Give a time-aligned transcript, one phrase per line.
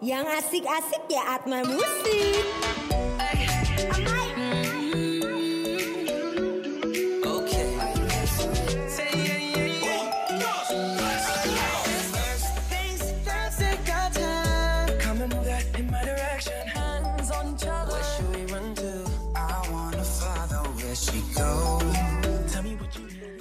[0.00, 2.40] Yang asik-asik ya Atma Musik.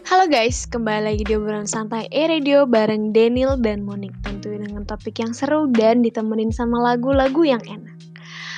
[0.03, 5.19] Halo guys, kembali lagi di obrolan santai E-Radio bareng Daniel dan Monik Tentunya dengan topik
[5.19, 7.91] yang seru dan ditemenin sama lagu-lagu yang enak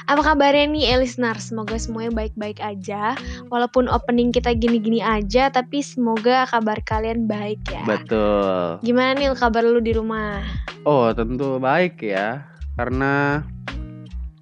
[0.06, 1.42] Apa kabarnya nih Elisnar?
[1.42, 3.18] Semoga semuanya baik-baik aja
[3.50, 8.78] Walaupun opening kita gini-gini aja Tapi semoga kabar kalian baik ya Betul.
[8.86, 10.46] Gimana nih kabar lu di rumah?
[10.86, 12.46] Oh, tentu baik ya.
[12.78, 13.42] Karena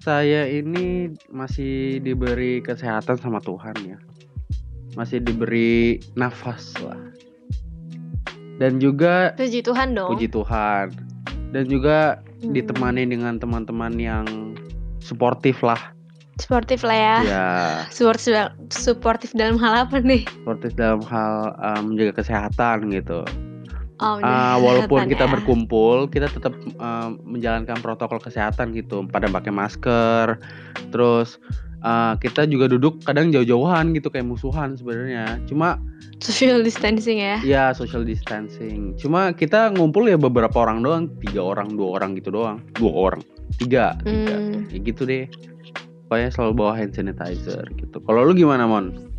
[0.04, 3.96] saya ini masih diberi kesehatan sama Tuhan ya.
[4.92, 7.00] Masih diberi nafas lah.
[8.60, 11.09] Dan juga Puji Tuhan dong puji Tuhan.
[11.50, 12.56] Dan juga Hmm.
[12.56, 14.24] ditemani dengan teman-teman yang
[14.98, 15.92] suportif lah.
[16.40, 17.48] Sportif lah ya Ya,
[17.92, 18.32] Sportif,
[18.72, 20.24] Suportif dalam hal apa nih?
[20.40, 23.20] suportif dalam hal uh, menjaga kesehatan gitu.
[24.00, 25.30] Oh, menjaga walaupun kita ya.
[25.30, 30.40] berkumpul, kita tetap ah, menjalankan protokol kesehatan gitu, pada pakai masker.
[30.88, 31.36] Terus
[31.84, 35.36] ah, kita juga duduk kadang jauh-jauhan gitu kayak musuhan sebenarnya.
[35.44, 35.76] Cuma
[36.20, 38.92] Social distancing ya ya social distancing.
[39.00, 43.24] Cuma kita ngumpul ya beberapa orang doang, tiga orang, dua orang gitu doang, dua orang,
[43.56, 44.36] tiga, tiga.
[44.36, 44.68] Hmm.
[44.68, 45.24] Ya gitu deh.
[46.12, 48.04] Pokoknya selalu bawa hand sanitizer gitu.
[48.04, 49.09] Kalau lu gimana mon?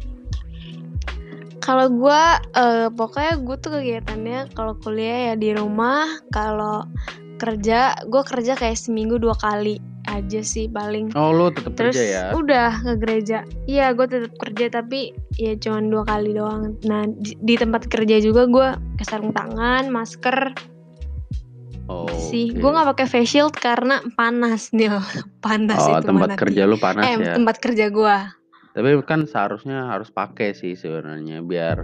[1.61, 6.83] Kalau gua eh, pokoknya gue tuh kegiatannya kalau kuliah ya di rumah, kalau
[7.37, 11.13] kerja gue kerja kayak seminggu dua kali aja sih paling.
[11.13, 12.25] Oh lu tetap Terus kerja ya?
[12.33, 13.37] udah ke gereja.
[13.65, 16.75] Iya gue tetap kerja tapi ya cuman dua kali doang.
[16.83, 20.53] Nah di, di tempat kerja juga gue pakai sarung tangan, masker
[21.85, 22.49] Oh, sih.
[22.49, 22.57] oke.
[22.57, 24.89] Gue nggak pakai face shield karena panas nih
[25.45, 27.35] panas Oh itu tempat kerja lu panas Eh ya?
[27.35, 28.17] tempat kerja gue.
[28.71, 31.83] Tapi kan seharusnya harus pakai sih sebenarnya biar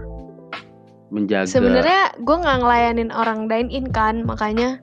[1.11, 1.47] menjaga.
[1.51, 4.79] Sebenarnya gue nggak ngelayanin orang dine in kan, makanya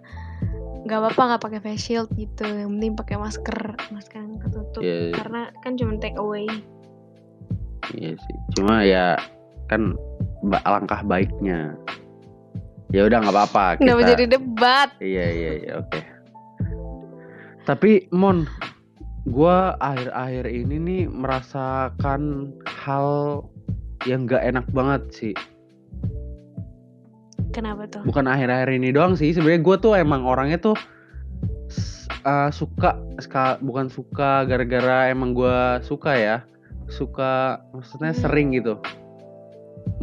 [0.85, 2.45] nggak apa-apa nggak pakai face shield gitu.
[2.45, 4.83] Yang penting pakai masker, masker yang ketutup.
[4.85, 5.15] Iya, iya.
[5.17, 6.45] Karena kan cuma take away.
[7.97, 8.37] Iya sih.
[8.61, 9.17] Cuma ya
[9.73, 9.97] kan
[10.69, 11.73] alangkah baiknya.
[12.93, 13.81] Ya udah nggak apa-apa.
[13.81, 14.89] Nggak mau kita- jadi debat.
[15.01, 16.01] Iya iya iya oke.
[17.65, 18.45] Tapi Mon,
[19.25, 23.41] gua akhir-akhir ini nih merasakan hal
[24.05, 25.35] yang nggak enak banget sih.
[27.51, 28.03] Kenapa tuh?
[28.03, 30.75] bukan akhir-akhir ini doang sih sebenarnya gue tuh emang orangnya tuh
[32.23, 36.37] uh, suka ska- bukan suka gara-gara emang gue suka ya
[36.91, 38.19] suka maksudnya Hmm.
[38.19, 38.75] sering gitu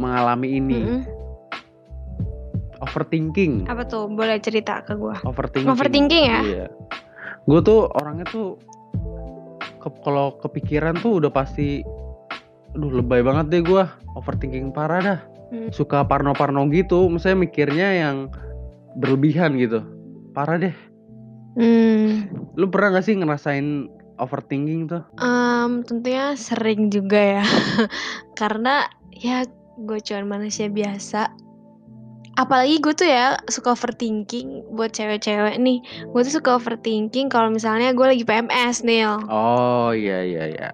[0.00, 1.02] mengalami ini Mm-mm.
[2.80, 4.08] overthinking Apa tuh?
[4.08, 5.12] Boleh cerita ke gue.
[5.22, 6.40] overthinking Overthinking ya?
[6.40, 6.66] iya
[7.42, 8.56] gue tuh orangnya tuh
[9.82, 11.82] ke- kalau kepikiran tuh udah pasti
[12.72, 13.84] aduh lebay banget deh gue
[14.14, 15.20] overthinking parah dah
[15.52, 15.68] Hmm.
[15.68, 18.32] suka parno-parno gitu misalnya mikirnya yang
[18.96, 19.84] berlebihan gitu
[20.32, 20.72] parah deh
[21.52, 22.32] Hmm.
[22.56, 23.84] lu pernah gak sih ngerasain
[24.16, 27.44] overthinking tuh Em, tentunya sering juga ya.
[28.40, 29.44] Karena ya
[29.76, 31.28] gue cuma manusia biasa.
[32.40, 35.78] Apalagi gue tuh ya suka overthinking buat cewek-cewek nih.
[36.10, 39.04] Gue tuh suka overthinking kalau misalnya gue lagi PMS nih.
[39.28, 40.70] oh iya iya iya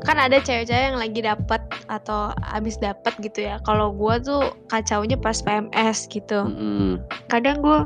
[0.00, 1.60] kan ada cewek-cewek yang lagi dapat
[1.92, 7.02] atau abis dapat gitu ya kalau gua tuh kacaunya pas PMS gitu Mm-mm.
[7.28, 7.84] kadang gua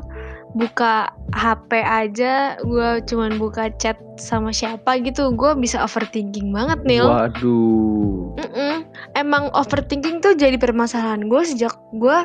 [0.55, 7.03] buka HP aja gua cuman buka chat sama siapa gitu gua bisa overthinking banget nih
[7.03, 8.87] waduh Mm-mm.
[9.19, 12.17] emang overthinking tuh jadi permasalahan gue sejak gue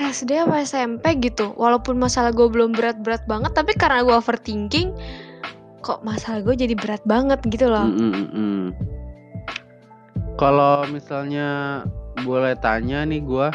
[0.00, 4.92] SD apa SMP gitu walaupun masalah gue belum berat-berat banget tapi karena gue overthinking
[5.82, 8.58] kok masalah gue jadi berat banget gitu loh Mm-mm, mm-mm.
[10.38, 11.82] kalau misalnya
[12.22, 13.50] boleh tanya nih gua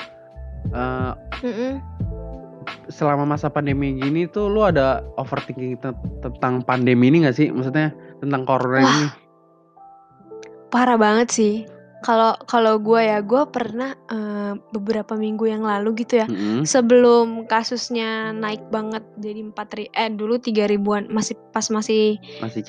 [0.73, 1.13] eh,
[1.45, 1.79] Mm-mm.
[2.91, 7.93] selama masa pandemi gini tuh lu ada overthinking te- tentang pandemi ini gak sih maksudnya
[8.19, 8.91] tentang corona Wah.
[8.91, 9.05] ini
[10.67, 11.53] parah banget sih
[12.05, 16.61] kalau kalau gue ya gue pernah eh, beberapa minggu yang lalu gitu ya Mm-mm.
[16.61, 22.21] sebelum kasusnya naik banget jadi empat eh dulu tiga ribuan masih pas masih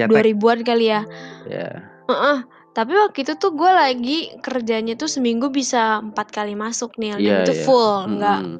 [0.09, 1.05] dua ribuan kali ya
[1.45, 1.69] ya
[2.09, 2.39] Heeh.
[2.73, 7.37] tapi waktu itu tuh gue lagi kerjanya tuh seminggu bisa empat kali masuk nih Iya,
[7.45, 7.65] itu iya.
[7.69, 8.59] full nggak Mm-mm.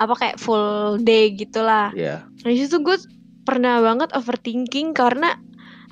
[0.00, 2.24] apa kayak full day gitulah Iya.
[2.24, 2.96] Nah itu gue
[3.44, 5.36] pernah banget overthinking karena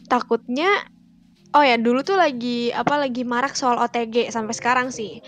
[0.06, 0.68] takutnya
[1.52, 5.20] oh ya dulu tuh lagi apa lagi marak soal OTG sampai sekarang sih.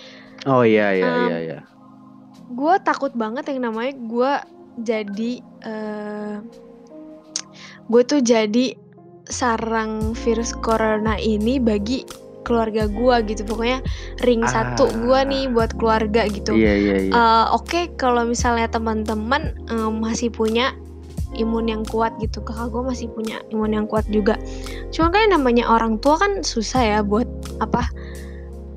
[0.46, 1.58] Oh iya iya Um, iya iya.
[2.48, 4.32] Gue takut banget yang namanya gue
[4.78, 5.32] jadi
[5.62, 6.36] eh
[7.88, 8.76] gue tuh jadi
[9.24, 12.04] sarang virus corona ini bagi
[12.40, 13.84] keluarga gue gitu pokoknya
[14.24, 14.48] ring Ah.
[14.48, 17.12] satu gue nih buat keluarga gitu Iya iya iya.
[17.12, 20.72] Eh, Oke, kalau misalnya teman-teman eh, masih punya
[21.34, 24.38] imun yang kuat gitu, kakak gue masih punya imun yang kuat juga.
[24.88, 27.26] Cuma kan namanya orang tua kan susah ya buat
[27.58, 27.84] apa?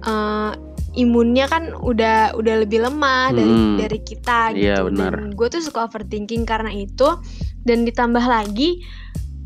[0.01, 0.51] eh,
[0.93, 3.77] imunnya kan udah udah lebih lemah dari Hmm.
[3.77, 4.87] dari kita Iya, gitu.
[4.91, 5.11] benar.
[5.13, 7.05] Dan gue tuh suka overthinking karena itu.
[7.61, 8.81] Dan ditambah lagi,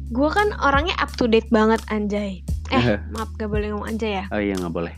[0.07, 2.39] gue kan orangnya up to date banget anjay.
[2.71, 4.89] Eh, maaf gak boleh ngomong anjay ya oh iya nggak boleh.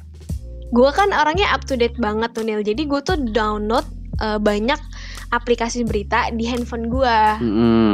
[0.68, 3.83] gue kan orangnya up to date banget tuh Nil jadi gue tuh download
[4.19, 4.80] eh, banyak
[5.29, 7.91] aplikasi berita di handphone gue Mm-mm.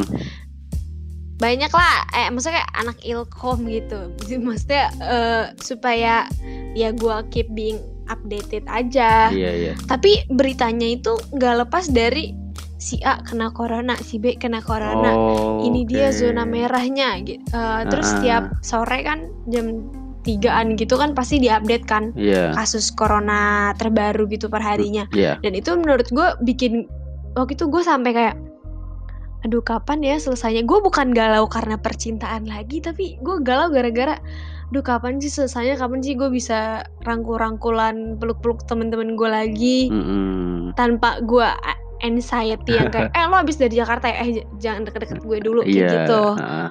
[1.36, 4.00] banyak lah eh maksudnya kayak anak ilkom gitu
[4.40, 6.24] maksudnya eh, supaya
[6.72, 9.74] ya gue keep being updated aja Iya iya.
[9.86, 12.32] tapi beritanya itu nggak lepas dari
[12.78, 16.20] si A kena corona si B kena corona Oh, ini dia oke.
[16.20, 17.40] zona merahnya gitu.
[17.48, 18.12] Eh, terus Ah.
[18.14, 19.88] setiap sore kan jam
[20.22, 22.52] tigaan gitu kan pasti diupdate kan Iya.
[22.54, 25.40] kasus corona terbaru gitu per harinya Iya.
[25.40, 26.88] dan itu menurut gue bikin
[27.34, 28.36] waktu itu gue sampai kayak
[29.44, 34.16] aduh kapan ya selesainya gue bukan galau karena percintaan lagi tapi gue galau gara-gara
[34.72, 40.72] aduh kapan sih selesainya kapan sih gue bisa rangkul-rangkulan peluk-peluk temen-temen gue lagi Mm-mm.
[40.80, 41.44] tanpa gue
[42.00, 44.30] anxiety yang kayak eh lo habis dari Jakarta ya eh
[44.64, 45.90] jangan deket-deket gue dulu kayak Iya.
[45.92, 46.70] gitu heeh.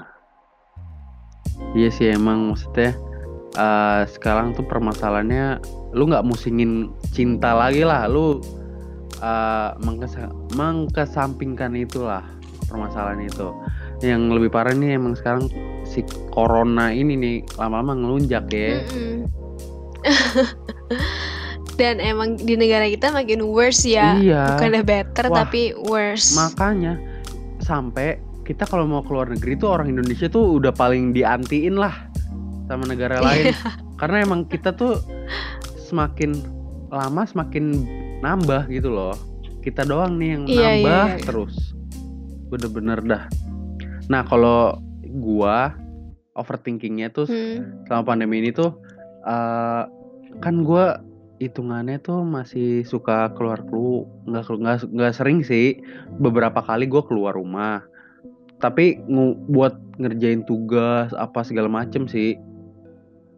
[1.72, 2.96] Iya sih emang maksudnya
[3.54, 5.60] eh, sekarang tuh permasalahannya
[5.92, 8.40] lu nggak musingin cinta lagi lah, lu
[9.22, 12.26] eh, mengkesa- mengkesampingkan itulah
[12.66, 13.54] permasalahan itu.
[14.02, 15.46] Yang lebih parah nih emang sekarang
[15.86, 18.82] si corona ini nih lama-lama ngelunjak ya.
[21.72, 24.42] Dan emang di negara kita makin worse ya Iya.
[24.54, 27.00] bukannya better Wah, tapi worse Makanya
[27.58, 31.94] sampai kita kalau mau keluar negeri tuh orang Indonesia tuh udah paling diantiin lah
[32.66, 33.54] sama negara lain.
[33.94, 34.98] Karena emang kita tuh
[35.80, 36.34] semakin
[36.90, 37.86] lama semakin
[38.22, 39.14] nambah gitu loh.
[39.60, 41.18] Kita doang nih yang Iya, iya, nambah iya.
[41.20, 41.54] terus.
[42.48, 43.24] Bener-bener dah.
[44.06, 44.78] Nah, kalau
[45.12, 45.74] gua
[46.32, 47.84] overthinkingnya tuh Hmm.
[47.84, 48.72] selama pandemi ini tuh
[49.22, 49.82] eh,
[50.38, 50.98] kan gua
[51.36, 55.74] hitungannya tuh masih suka keluar keluar nggak nggak nggak sering sih
[56.16, 57.82] beberapa kali gue keluar rumah
[58.56, 62.38] tapi ngu- buat ngerjain tugas apa segala macem sih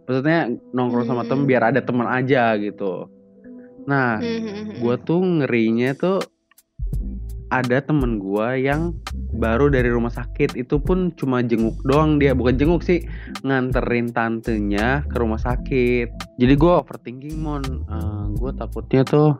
[0.04, 1.30] maksudnya nongkrong sama Hmm.
[1.32, 3.08] temen biar ada teman aja gitu
[3.84, 4.80] nah Hmm.
[4.80, 6.18] gue tuh ngerinya tuh
[7.52, 8.98] ada temen gua yang
[9.30, 10.58] baru dari rumah sakit.
[10.58, 13.06] Itu pun cuma jenguk doang dia bukan jenguk sih
[13.46, 16.10] nganterin tantenya ke rumah sakit.
[16.34, 17.62] Jadi gua overthinking mon.
[17.62, 19.38] Eh, gua takutnya tuh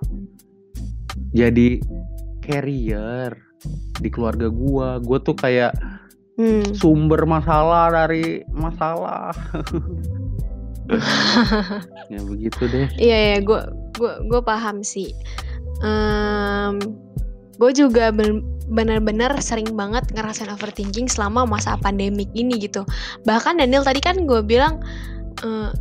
[1.34, 1.82] jadi
[2.38, 3.34] carrier
[3.98, 5.02] di keluarga gua.
[5.02, 5.74] Gua tuh kayak
[6.34, 6.66] Hmm.
[6.74, 9.30] sumber masalah dari masalah
[12.12, 13.60] ya begitu deh Iya ya, gue
[13.96, 15.10] gue gue paham sih.
[17.54, 22.82] gue juga ben- bener-bener sering banget ngerasain overthinking selama masa pandemik ini gitu.
[23.28, 24.80] Bahkan Daniel tadi kan gue bilang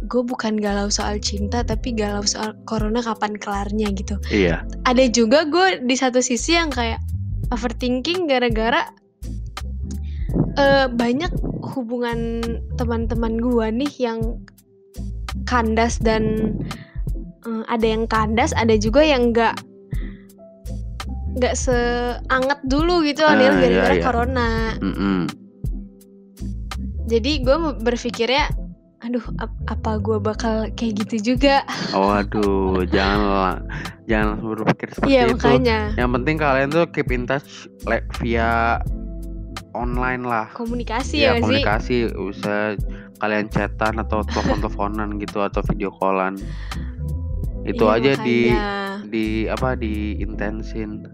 [0.03, 4.19] gue bukan galau soal cinta tapi galau soal corona kapan kelarnya gitu.
[4.27, 6.99] iya Ada juga gue di satu sisi yang kayak
[7.53, 8.91] overthinking gara-gara
[10.59, 11.31] eh, banyak
[11.79, 12.43] hubungan
[12.75, 14.19] teman-teman gue nih yang
[15.53, 16.57] kandas dan
[17.45, 19.53] eh, ada yang kandas, ada juga yang nggak
[21.33, 24.03] nggak seanget dulu gitu Ah, Anil iya, gara-gara iya.
[24.03, 24.49] corona.
[24.81, 25.19] Mm-mm.
[27.03, 28.47] Jadi gue berpikirnya,
[29.01, 31.61] aduh ap- apa gue bakal kayak gitu juga?
[31.91, 33.59] Oh aduh, janganlah,
[34.05, 35.33] jangan langsung berpikir seperti Iya itu.
[35.35, 37.49] makanya Yang penting kalian tuh keep in touch
[37.83, 38.77] le- via
[39.73, 40.53] online lah.
[40.53, 41.41] komunikasi Ya ya, sih.
[41.41, 42.77] komunikasi, usah
[43.21, 46.37] kalian chatan atau telepon-teleponan gitu atau video callan.
[47.63, 49.07] Itu Iya, aja di makanya.
[49.07, 51.07] di apa di intensin,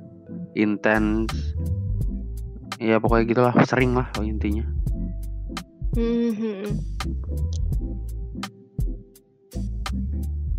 [0.58, 1.29] intens.
[2.79, 4.63] Ya pokoknya gitulah, sering lah oh, intinya.
[5.98, 6.79] Mhm.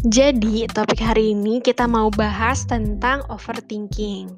[0.01, 4.33] Jadi topik hari ini kita mau bahas tentang overthinking.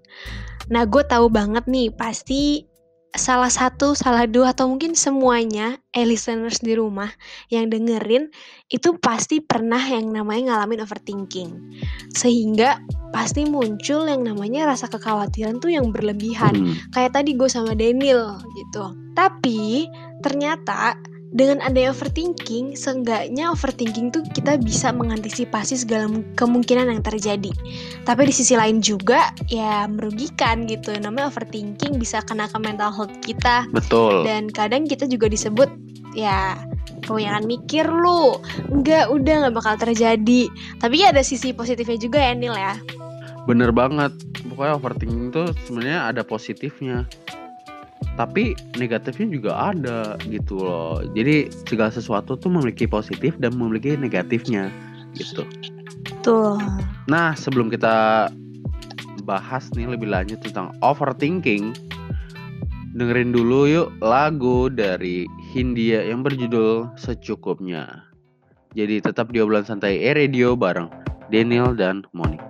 [0.75, 2.66] Nah gue tahu banget nih pasti
[3.12, 7.12] salah satu, salah dua atau mungkin semuanya eh listeners di rumah
[7.52, 8.33] yang dengerin
[8.73, 11.50] itu pasti pernah yang namanya ngalamin overthinking.
[12.16, 12.81] Sehingga
[13.12, 16.75] pasti muncul yang namanya rasa kekhawatiran tuh yang berlebihan Hmm.
[16.97, 18.85] kayak tadi gue sama Daniel gitu.
[19.12, 19.85] Tapi
[20.25, 20.97] ternyata
[21.32, 27.48] dengan adanya overthinking, seenggaknya overthinking tuh kita bisa mengantisipasi segala kemungkinan yang terjadi.
[28.04, 30.92] Tapi di sisi lain juga ya merugikan gitu.
[30.92, 33.64] Namanya overthinking bisa kena ke mental health kita.
[33.72, 34.28] Betul.
[34.28, 35.72] Dan kadang kita juga disebut
[36.12, 36.60] ya
[37.08, 38.36] kebanyakan mikir lu.
[38.68, 40.52] Enggak, udah nggak bakal terjadi.
[40.84, 42.76] Tapi ya ada sisi positifnya juga ya Nil ya.
[43.48, 44.12] Bener banget.
[44.52, 47.08] Pokoknya overthinking tuh sebenarnya ada positifnya
[48.16, 51.00] tapi negatifnya juga ada gitu loh.
[51.16, 54.69] Jadi segala sesuatu tuh memiliki positif dan memiliki negatifnya
[55.16, 55.45] gitu.
[56.21, 56.61] Tuh
[57.09, 58.28] nah sebelum kita
[59.23, 61.73] bahas nih lebih lanjut tentang overthinking
[62.92, 68.04] dengerin dulu yuk lagu dari Hindia yang berjudul secukupnya.
[68.73, 70.88] Jadi tetap di obrolan santai e radio bareng
[71.28, 72.40] Daniel dan Monik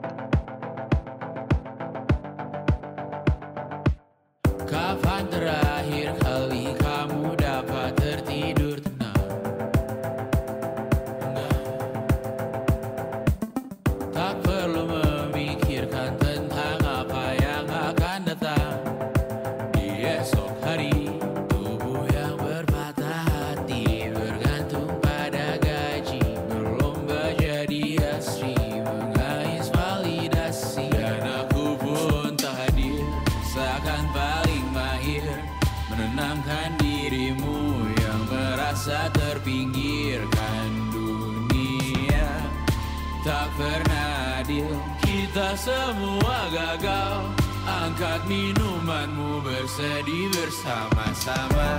[45.57, 47.29] semua gagal
[47.63, 51.71] Angkat minumanmu bersedih bersama-sama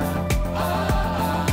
[0.55, 1.52] ah.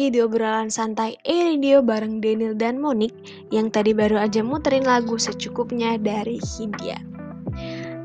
[0.00, 3.12] lagi di obrolan santai E-Radio bareng Daniel dan Monik
[3.52, 6.96] yang tadi baru aja muterin lagu secukupnya dari Hindia.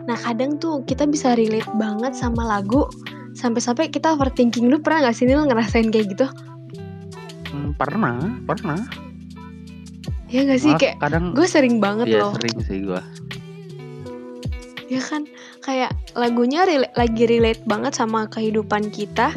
[0.03, 2.83] Nah kadang tuh kita bisa relate banget sama lagu
[3.39, 4.67] sampai-sampai kita overthinking.
[4.67, 6.27] Lu pernah gak sih Nil ngerasain kayak gitu?
[7.55, 8.83] Hmm, pernah, pernah.
[10.27, 12.35] Ya gak sih kayak kadang gue sering banget ya, loh.
[12.35, 13.01] sering sih gue.
[14.91, 15.31] Ya kan
[15.63, 19.31] kayak lagunya rela lagi relate banget sama kehidupan kita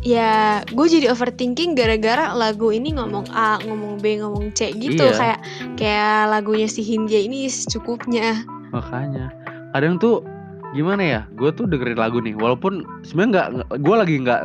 [0.00, 5.16] ya gue jadi overthinking gara-gara lagu ini ngomong A, ngomong B, ngomong C gitu iya.
[5.16, 5.38] kayak
[5.76, 8.44] kayak lagunya si Hindia ini secukupnya.
[8.72, 9.28] Makanya
[9.76, 10.24] kadang tuh
[10.72, 13.48] gimana ya, gue tuh dengerin lagu nih, walaupun sebenarnya nggak,
[13.82, 14.40] gue lagi nggak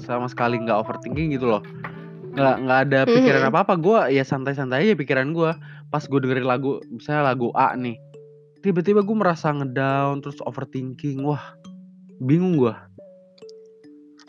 [0.00, 1.62] sama sekali nggak overthinking gitu loh,
[2.32, 3.52] nggak nggak ada pikiran mm -hmm.
[3.52, 5.52] apa apa, gue ya santai-santai aja pikiran gue.
[5.86, 7.94] Pas gue dengerin lagu, misalnya lagu A nih,
[8.64, 11.54] tiba-tiba gue merasa ngedown terus overthinking wah
[12.18, 12.74] bingung gue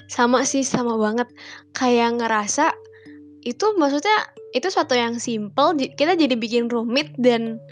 [0.07, 1.27] Sama sih, sama banget.
[1.75, 2.71] Kayak ngerasa
[3.47, 7.63] itu maksudnya itu suatu yang simple kita jadi bikin rumit dan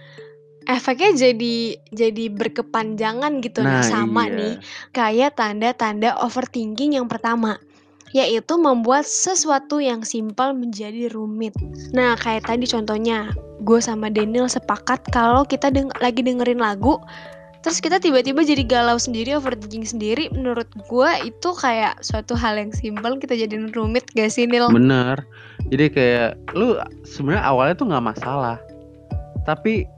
[0.71, 1.55] efeknya jadi
[1.91, 4.53] jadi berkepanjangan gitu nah, nah sama iya nih
[4.95, 7.59] kayak tanda-tanda overthinking yang pertama
[8.15, 11.51] yaitu membuat sesuatu yang simpel menjadi rumit.
[11.91, 16.95] Nah, kayak tadi contohnya, gue sama Daniel sepakat kalau kita deng lagi dengerin lagu,
[17.65, 20.29] terus kita tiba-tiba jadi galau sendiri, overthinking sendiri.
[20.29, 24.69] Menurut gue itu kayak suatu hal yang simpel kita jadiin rumit gak sih, Nil?
[24.69, 25.25] bener
[25.69, 28.57] jadi kayak lu sebenarnya awalnya tuh nggak masalah
[29.45, 29.89] tapi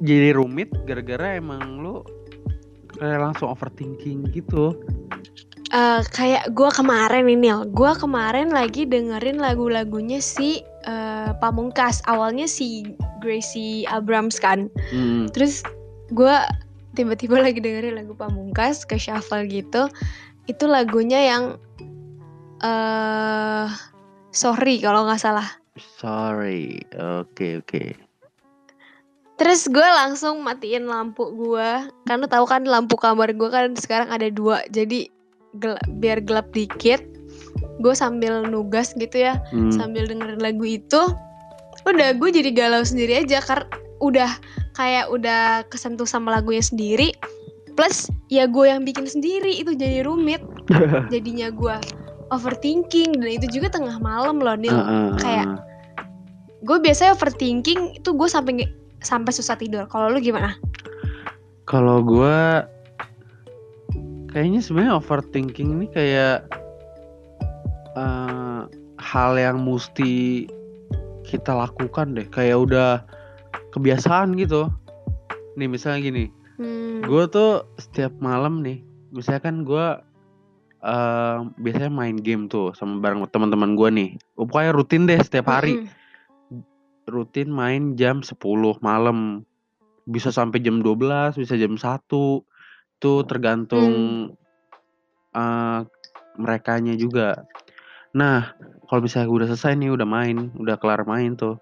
[0.00, 2.04] jadi rumit gara-gara emang lu
[2.96, 4.76] kayak langsung overthinking gitu
[5.74, 7.66] Eh, kayak gue kemarin ini, Nil.
[7.74, 12.00] Gue kemarin lagi dengerin lagu-lagunya si eh, Pamungkas.
[12.06, 12.86] Awalnya si
[13.20, 14.70] Gracie Abrams kan.
[14.94, 15.26] Hmm.
[15.34, 15.66] Terus
[16.14, 16.36] gue
[16.96, 19.90] tiba-tiba lagi dengerin lagu Pamungkas ke shuffle gitu.
[20.46, 21.44] Itu lagunya yang
[22.64, 23.68] eh
[24.32, 25.44] sorry kalau nggak salah.
[25.76, 28.06] sorry oke oke
[29.36, 31.92] Terus gue langsung matiin lampu gue.
[32.08, 34.64] Karena tahu kan lampu kamar gue kan sekarang ada dua.
[34.72, 35.12] Jadi
[35.60, 37.04] gel- biar gelap dikit.
[37.82, 39.40] Gue sambil nugas gitu ya.
[39.52, 39.72] Hmm.
[39.72, 41.02] Sambil dengerin lagu itu.
[41.84, 43.42] Udah gue jadi galau sendiri aja.
[43.44, 43.66] Karena
[44.00, 44.30] udah
[44.76, 47.12] kayak udah kesentuh sama lagunya sendiri.
[47.76, 49.60] Plus ya gue yang bikin sendiri.
[49.60, 50.40] Itu jadi rumit.
[51.12, 51.76] Jadinya gue
[52.32, 53.20] overthinking.
[53.20, 54.72] Dan itu juga tengah malam loh Nil.
[54.72, 55.60] Heeh, kayak heeh.
[56.66, 58.66] gue biasanya overthinking itu gue sampai
[59.04, 60.58] sampai susah tidur kalau lu gimana
[61.66, 62.62] Kalau gue
[64.30, 66.46] kayaknya sebenarnya overthinking ini kayak
[67.96, 68.62] eh,
[69.00, 70.44] hal yang mesti
[71.26, 72.28] kita lakukan deh.
[72.28, 72.90] Kayak udah
[73.74, 74.70] kebiasaan gitu.
[75.56, 76.24] Nih misalnya gini,
[76.60, 77.08] hmm.
[77.08, 79.86] gue tuh setiap malam nih, misalnya kan gue
[80.84, 84.10] eh, biasanya main game tuh sama bareng teman-teman gue nih.
[84.36, 85.80] Pokoknya rutin deh setiap hari.
[85.80, 86.04] Mm-mm.
[87.06, 88.34] rutin main jam 10
[88.82, 89.46] malam.
[90.06, 91.82] Bisa sampai jam 12, bisa jam 1.
[92.98, 93.92] Itu tergantung
[95.36, 95.80] eh
[96.36, 97.46] merekanya juga.
[98.16, 98.56] Nah,
[98.88, 101.60] kalau misalnya gue udah selesai nih, udah main, udah kelar main tuh.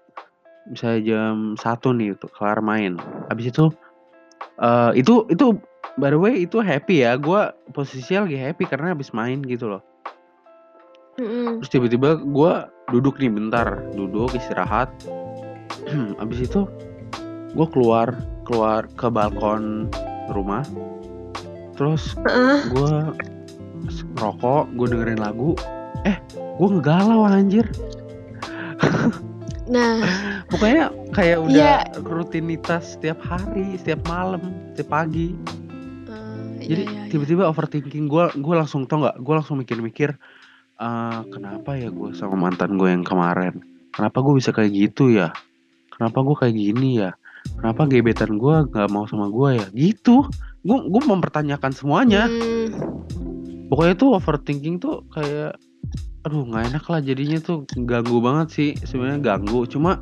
[0.71, 2.95] Misalnya jam 1 nih tuh kelar main.
[3.29, 3.69] Habis itu
[4.55, 5.59] eh itu itu
[5.99, 7.19] by the way itu happy ya.
[7.19, 9.83] Gua posisinya lagi happy karena habis main gitu loh.
[11.19, 14.89] Terus tiba-tiba gua duduk nih bentar, duduk istirahat.
[16.23, 16.65] Abis itu
[17.55, 18.11] gue keluar
[18.43, 19.87] keluar ke balkon
[20.33, 20.65] rumah.
[21.77, 22.15] Terus
[22.73, 22.93] gue
[24.17, 25.53] ngerokok, gue dengerin lagu.
[26.07, 26.17] Eh,
[26.55, 27.67] gue ngegalau anjir.
[29.65, 29.99] nah
[30.51, 31.75] Pokoknya kayak udah Iya.
[31.99, 34.39] rutinitas setiap hari, setiap malam,
[34.71, 35.33] setiap pagi.
[36.05, 37.09] eh, Jadi iya, iya, iya.
[37.09, 39.17] tiba-tiba overthinking gue, gue langsung tau nggak?
[39.19, 40.13] Gue langsung mikir-mikir,
[40.75, 43.57] "Eh, kenapa ya gue sama mantan gue yang kemarin?
[43.89, 45.33] Kenapa gue bisa kayak gitu ya?
[45.89, 47.11] Kenapa gue kayak gini ya?
[47.55, 49.67] Kenapa gebetan gue nggak mau sama gue ya?
[49.71, 50.29] Gitu.
[50.61, 52.29] Gue gue mempertanyakan semuanya.
[52.29, 52.69] Hmm,
[53.65, 55.57] Pokoknya tuh overthinking tuh kayak,
[56.25, 57.69] aduh nggak enak lah jadinya tuh.
[57.85, 58.69] Ganggu banget sih.
[58.81, 59.69] Sebenarnya ganggu.
[59.69, 60.01] Cuma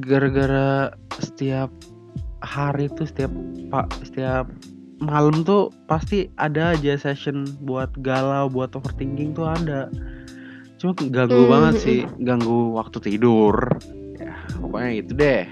[0.00, 0.90] gara-gara
[1.20, 1.70] setiap
[2.42, 3.30] hari tuh setiap
[3.70, 4.50] pak setiap
[4.98, 9.92] malam tuh pasti ada aja session buat galau buat overthinking tuh ada.
[10.80, 13.54] Cuma ganggu Hmm, banget hmm, sih ganggu waktu tidur.
[14.18, 15.44] Ya pokoknya itu deh.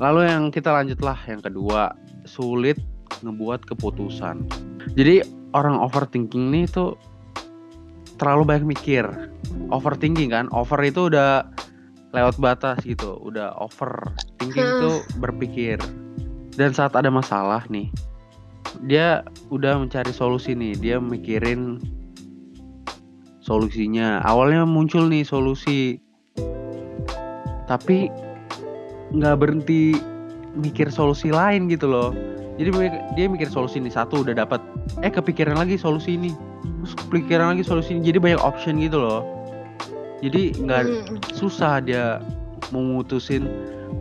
[0.00, 1.92] Lalu yang kita lanjutlah yang kedua
[2.24, 2.80] sulit
[3.20, 4.48] ngebuat keputusan.
[4.96, 5.20] Jadi
[5.52, 6.96] orang overthinking nih tuh
[8.20, 9.08] terlalu banyak mikir.
[9.72, 10.46] Overthinking kan?
[10.52, 11.48] Over itu udah
[12.12, 13.16] lewat batas gitu.
[13.24, 14.80] Udah over thinking Hah.
[14.84, 15.80] tuh berpikir.
[16.54, 17.88] Dan saat ada masalah nih
[18.84, 20.76] dia udah mencari solusi nih.
[20.76, 21.80] Dia mikirin
[23.40, 24.20] solusinya.
[24.28, 25.96] Awalnya muncul nih solusi.
[27.64, 28.12] Tapi
[29.10, 29.96] nggak berhenti
[30.54, 32.12] mikir solusi lain gitu loh.
[32.60, 32.68] Jadi
[33.16, 34.60] dia mikir solusi ini satu udah dapat
[35.00, 36.49] eh kepikiran lagi solusi ini
[36.90, 39.22] terus kepikiran lagi solusi ini jadi banyak option gitu loh.
[40.26, 42.18] Jadi nggak mm, susah dia
[42.74, 43.46] mau mutusin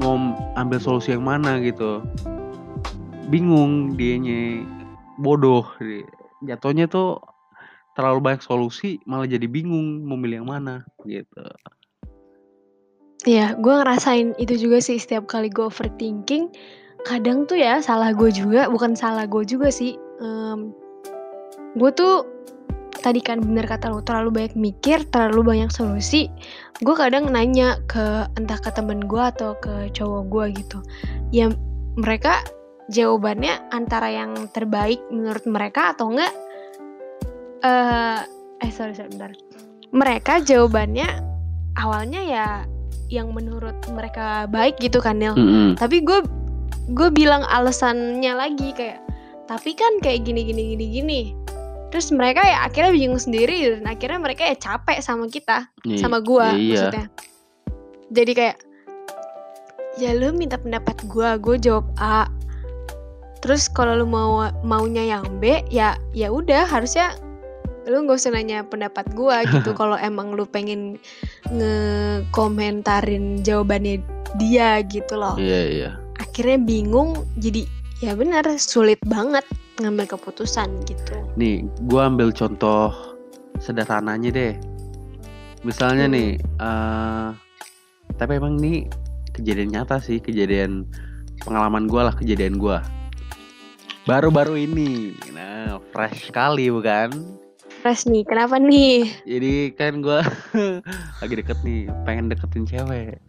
[0.01, 0.17] mau
[0.57, 2.01] ambil solusi yang mana gitu.
[3.29, 4.65] Bingung dianya.
[5.21, 5.67] Bodoh
[6.47, 7.21] jatuhnya tuh
[7.93, 11.45] terlalu banyak solusi malah jadi bingung mau milih yang mana gitu.
[13.27, 16.49] Iya, gue ngerasain itu juga sih setiap kali gue overthinking.
[17.03, 19.99] Kadang tuh ya salah gue juga, bukan salah gue juga sih.
[21.77, 22.25] gue tuh
[22.99, 26.27] tadi kan bener kata lo terlalu banyak mikir, terlalu banyak solusi.
[26.83, 30.79] Gue kadang nanya ke entah ke temen gue atau ke cowok gue gitu.
[31.29, 31.45] ya
[31.99, 32.41] mereka
[32.89, 36.33] jawabannya antara yang terbaik menurut mereka atau enggak
[37.61, 38.19] eh
[38.65, 39.31] eh sorry sorry bentar
[39.93, 41.21] mereka jawabannya
[41.77, 42.47] awalnya ya
[43.09, 45.77] yang menurut mereka baik gitu kan Nil Mm-mm.
[45.77, 46.25] tapi gue
[46.93, 49.01] gue bilang alasannya lagi kayak
[49.45, 51.21] tapi kan kayak gini gini gini gini
[51.89, 56.21] terus mereka ya akhirnya bingung sendiri dan akhirnya mereka ya capek sama kita Iya, sama
[56.21, 56.85] gua iya.
[56.85, 57.05] maksudnya.
[58.09, 58.57] Jadi kayak
[59.97, 62.29] ya lu minta pendapat gua gue jawab A.
[63.41, 67.17] Terus kalau lu mau maunya yang B ya ya udah harusnya
[67.89, 69.73] lu nggak usah nanya pendapat gua gitu.
[69.73, 71.01] Kalau emang lu pengen
[71.49, 74.05] ngekomentarin jawabannya
[74.37, 75.33] dia gitu loh.
[75.41, 75.91] Iya iya.
[76.19, 77.63] akhirnya bingung jadi
[77.99, 79.43] ya benar sulit banget
[79.79, 82.91] ngambil keputusan gitu Nih, gua ambil contoh
[83.57, 84.53] sederhananya deh.
[85.61, 86.13] Misalnya Hmm.
[86.13, 87.27] nih, eh
[88.15, 88.87] tapi emang ini
[89.31, 90.83] kejadian nyata sih, kejadian
[91.39, 92.83] pengalaman gua lah, kejadian gua.
[94.03, 97.11] Baru-baru ini, nah fresh sekali bukan?
[97.79, 100.19] Fresh nih kenapa nih Jadi kan gua
[101.23, 103.19] lagi deket nih, pengen deketin cewek.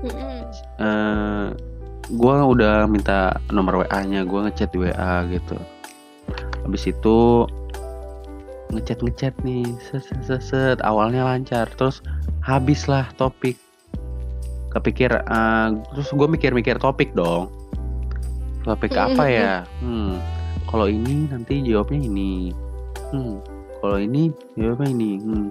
[0.00, 0.40] Mm-mm.
[0.80, 1.46] eh
[2.14, 5.56] gua udah minta nomor WA-nya, gua ngechat di WA gitu.
[6.66, 7.46] Habis itu
[8.70, 10.78] ngechat ngechat nih, set, set, set, set.
[10.86, 12.02] awalnya lancar, terus
[12.42, 13.58] habislah topik.
[14.70, 17.50] Kepikir, eh, terus gue mikir-mikir topik dong.
[18.62, 19.54] Topik apa ya?
[19.82, 20.22] Hmm,
[20.70, 22.54] kalau ini nanti jawabnya ini.
[23.10, 23.42] Hmm,
[23.82, 25.12] kalau ini jawabnya ini.
[25.18, 25.48] Hmm.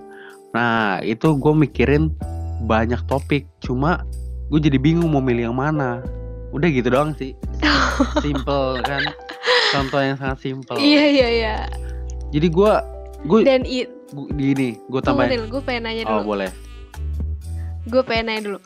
[0.56, 2.16] Nah itu gue mikirin
[2.64, 4.08] banyak topik, cuma
[4.48, 6.00] gue jadi bingung mau milih yang mana
[6.50, 7.34] udah gitu doang sih.
[8.24, 9.04] Simple kan?
[9.70, 10.78] Contoh yang sangat simple.
[10.82, 11.56] Iya iya iya.
[12.34, 12.74] Jadi gue
[13.30, 13.90] gue dan i-
[14.34, 15.46] gini gue tambahin.
[15.46, 16.34] Gue pengen nanya oh dulu.
[16.34, 16.50] boleh.
[17.86, 18.60] Gue pengen nanya dulu.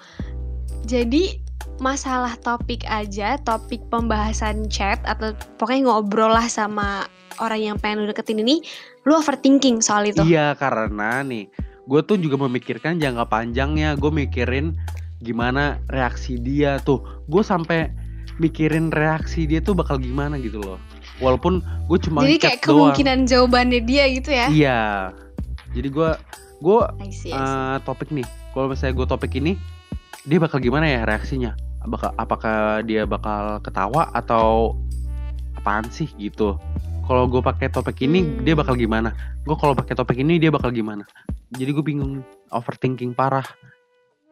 [0.88, 1.44] Jadi
[1.82, 7.04] masalah topik aja topik pembahasan chat atau pokoknya ngobrol lah sama
[7.42, 8.64] orang yang pengen lu deketin ini
[9.04, 10.24] lu overthinking soal itu.
[10.24, 11.52] Iya karena nih
[11.84, 14.00] gue tuh juga memikirkan jangka panjangnya.
[14.00, 14.78] Gue mikirin
[15.24, 17.00] gimana reaksi dia tuh.
[17.32, 17.90] Gue sampai
[18.38, 20.78] mikirin reaksi dia tuh bakal gimana gitu loh.
[21.22, 22.92] Walaupun gue cuma jadi kayak doang.
[22.92, 24.48] kemungkinan jawabannya dia gitu ya?
[24.52, 24.82] Iya.
[25.74, 26.10] Jadi gue
[26.62, 26.80] gue
[27.32, 28.28] eh, topik nih.
[28.54, 29.56] Kalau misalnya gue topik ini
[30.28, 31.56] dia bakal gimana ya reaksinya?
[31.84, 32.58] Apakah apakah
[32.88, 34.78] dia bakal ketawa atau
[35.60, 36.56] apaan sih gitu?
[37.04, 38.48] Kalau gue pakai topik ini Hmm.
[38.48, 39.12] dia bakal gimana?
[39.44, 41.04] Gue kalau pakai topik ini dia bakal gimana?
[41.52, 43.44] Jadi gue bingung overthinking parah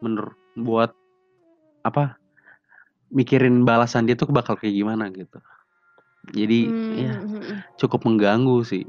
[0.00, 0.92] menurut buat
[1.82, 2.16] apa
[3.12, 5.38] mikirin balasan dia tuh bakal kayak gimana gitu
[6.32, 7.58] jadi Hmm, ya hmm, hmm.
[7.76, 8.84] cukup mengganggu sih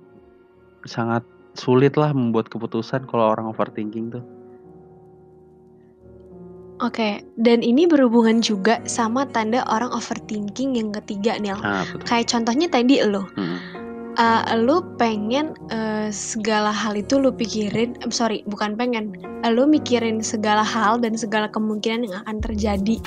[0.86, 1.24] sangat
[1.58, 4.24] sulit lah membuat keputusan kalau orang overthinking tuh
[6.82, 11.56] Oke, dan ini berhubungan juga sama tanda orang overthinking yang ketiga, Nil.
[11.64, 13.60] ah betul Kayak contohnya tadi lo, Mm.
[14.18, 19.14] Uh, lu pengen uh, segala hal itu lu pikirin, em, sorry, bukan pengen,
[19.48, 22.98] lu mikirin segala hal dan segala kemungkinan yang akan terjadi.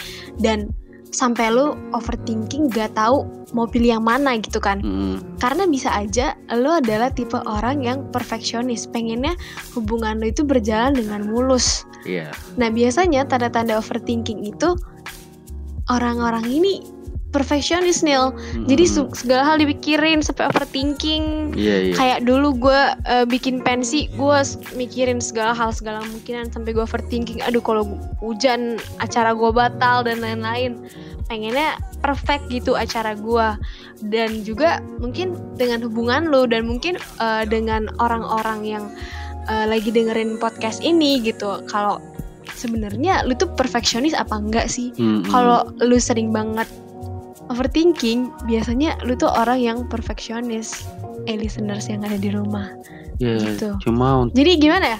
[0.41, 0.71] Dan
[1.15, 4.83] sampai lu overthinking gak tahu mau pilih yang mana gitu kan.
[4.83, 5.17] Mm.
[5.41, 8.85] karena bisa aja lu adalah tipe orang yang perfeksionis.
[8.91, 9.33] Pengennya
[9.73, 11.89] hubungan lu itu berjalan dengan mulus.
[12.05, 12.35] Iya.
[12.61, 14.77] Nah biasanya tanda-tanda overthinking itu
[15.89, 16.96] orang-orang ini
[17.37, 18.33] perfeksionis Nil.
[18.65, 18.91] Jadi Mm.
[18.91, 21.53] su- segala hal dipikirin sampai overthinking.
[21.53, 21.93] Iya iya.
[21.93, 22.83] Kayak dulu gue
[23.29, 24.39] bikin pensi, gue
[24.73, 27.45] mikirin segala hal segala kemungkinan sampai gue overthinking.
[27.45, 27.85] Aduh kalau
[28.19, 30.81] hujan acara gue batal dan lain-lain.
[31.27, 33.49] Pengennya perfect gitu acara gue.
[34.01, 38.85] Dan juga mungkin dengan hubungan lo dan mungkin eh, dengan orang-orang yang
[39.47, 41.67] eh, lagi dengerin podcast ini gitu.
[41.67, 41.99] Kalau
[42.55, 44.95] sebenarnya lu tuh perfeksionis apa enggak sih?
[44.95, 45.27] Mm-mm.
[45.27, 46.71] Kalau lu sering banget
[47.51, 50.87] overthinking, biasanya lu tuh orang yang perfeksionis.
[51.27, 52.71] Eh listeners yang ada di rumah.
[53.17, 53.69] Iya, gitu.
[53.89, 54.99] cuma Jadi gimana ya?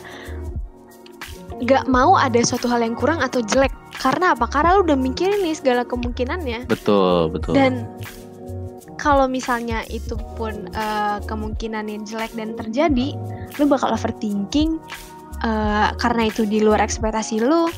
[1.65, 3.73] Gak mau ada suatu hal yang kurang atau jelek.
[3.97, 4.45] Karena apa?
[4.49, 6.69] Karena lu udah mikirin nih segala kemungkinannya.
[6.69, 7.57] betul betul.
[7.57, 7.89] Dan
[9.01, 13.17] kalau misalnya itu pun eh, kemungkinan yang jelek dan terjadi,
[13.57, 14.81] lu bakal overthinking
[15.45, 17.69] eh, karena itu di luar ekspektasi lu.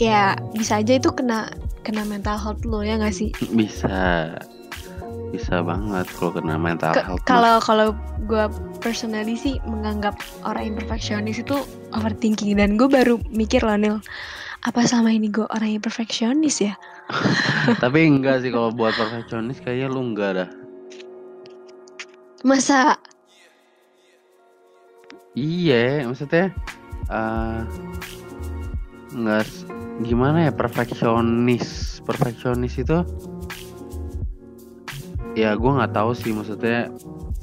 [0.00, 3.30] Ya bisa aja itu kena kena mental health lu ya nggak sih?
[3.52, 4.32] bisa
[5.32, 7.24] bisa banget kalau kena mental Ke- health.
[7.24, 7.88] Kalau kalau
[8.28, 8.44] gue
[8.84, 10.14] personally sih menganggap
[10.44, 11.56] orang yang perfeksionis itu
[11.96, 13.96] overthinking dan gue baru mikir loh Nil
[14.62, 16.74] apa selama ini gue orang yang perfeksionis ya?
[17.82, 20.50] Tapi enggak sih kalau buat perfeksionis kayaknya lu enggak dah.
[22.46, 22.98] Masa
[25.32, 26.52] Iya, maksudnya
[27.08, 27.60] eh
[29.16, 29.48] enggak
[30.02, 31.98] gimana ya perfeksionis.
[32.02, 33.02] Perfeksionis itu
[35.32, 36.92] ya gue nggak tahu sih maksudnya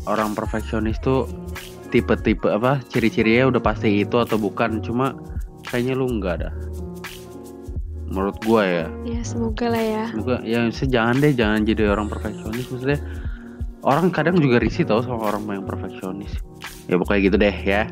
[0.06, 1.26] orang perfeksionis tuh
[1.90, 4.84] tipe-tipe apa ciri-cirinya udah pasti itu atau bukan.
[4.84, 5.16] Cuma
[5.66, 6.54] kayaknya lu nggak dah
[8.10, 8.88] menurut gue ya.
[9.06, 10.04] Ya semoga lah ya.
[10.10, 12.66] semoga ya jangan deh jangan jadi orang perfeksionis.
[12.70, 13.00] Maksudnya
[13.86, 16.34] orang kadang juga risih tau sama orang yang perfeksionis.
[16.90, 17.86] Ya pokoknya gitu deh ya.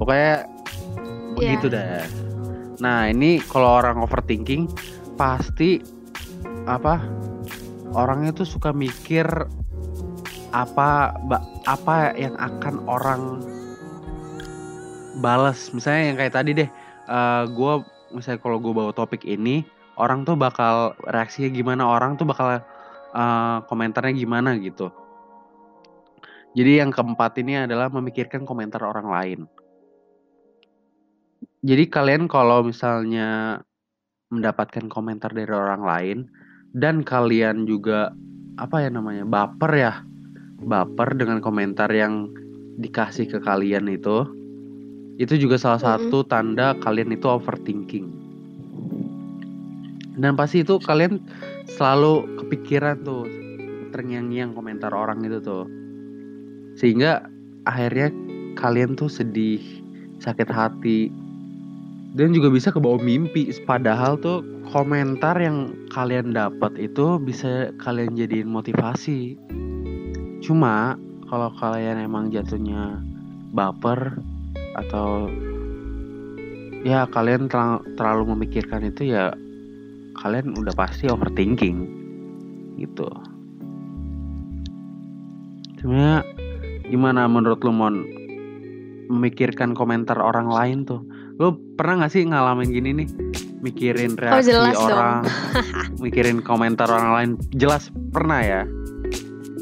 [0.00, 0.48] Pokoknya
[1.36, 2.08] begitu dah
[2.82, 4.68] nah ini kalau orang overthinking
[5.16, 5.80] pasti
[6.68, 7.00] apa
[7.96, 9.26] orangnya tuh suka mikir
[10.52, 11.16] apa
[11.64, 13.22] apa yang akan orang
[15.20, 16.68] balas misalnya yang kayak tadi deh
[17.06, 17.72] eh gue
[18.12, 19.64] misalnya kalau gue bawa topik ini
[19.96, 22.60] orang tuh bakal reaksinya gimana orang tuh bakal
[23.16, 24.92] eh, komentarnya gimana gitu.
[26.56, 29.40] Jadi yang keempat ini adalah memikirkan komentar orang lain
[31.62, 33.60] jadi kalian kalau misalnya
[34.34, 36.18] mendapatkan komentar dari orang lain
[36.74, 38.12] dan kalian juga
[38.56, 39.92] apa ya namanya baper ya
[40.64, 42.32] baper dengan komentar yang
[42.76, 44.26] dikasih ke kalian itu
[45.16, 48.08] itu juga salah satu tanda kalian itu overthinking.
[50.16, 51.20] Dan pasti itu kalian
[51.68, 53.24] selalu kepikiran tuh
[53.92, 55.64] terngiang-ngiang komentar orang itu tuh.
[56.76, 57.24] Sehingga
[57.64, 58.12] akhirnya
[58.56, 59.60] kalian tuh sedih
[60.20, 61.12] sakit hati
[62.16, 63.52] dan juga bisa ke bawah mimpi.
[63.68, 64.40] Padahal tuh
[64.72, 69.36] komentar yang kalian dapat itu bisa kalian jadiin motivasi.
[70.40, 70.96] Cuma
[71.28, 73.04] kalau kalian emang jatuhnya
[73.52, 74.16] baper
[74.80, 75.28] atau
[76.88, 79.36] ya kalian terla- terlalu memikirkan itu ya
[80.16, 81.84] kalian udah pasti overthinking.
[82.80, 83.08] Gitu.
[85.76, 86.24] Sebenarnya
[86.88, 88.16] gimana menurut lu mon?
[89.06, 90.98] Memikirkan komentar orang lain tuh
[91.36, 93.08] lu pernah gak sih ngalamin gini nih
[93.60, 94.88] mikirin reaksi jelas dong.
[94.88, 95.16] orang
[96.04, 98.62] mikirin komentar orang lain jelas pernah ya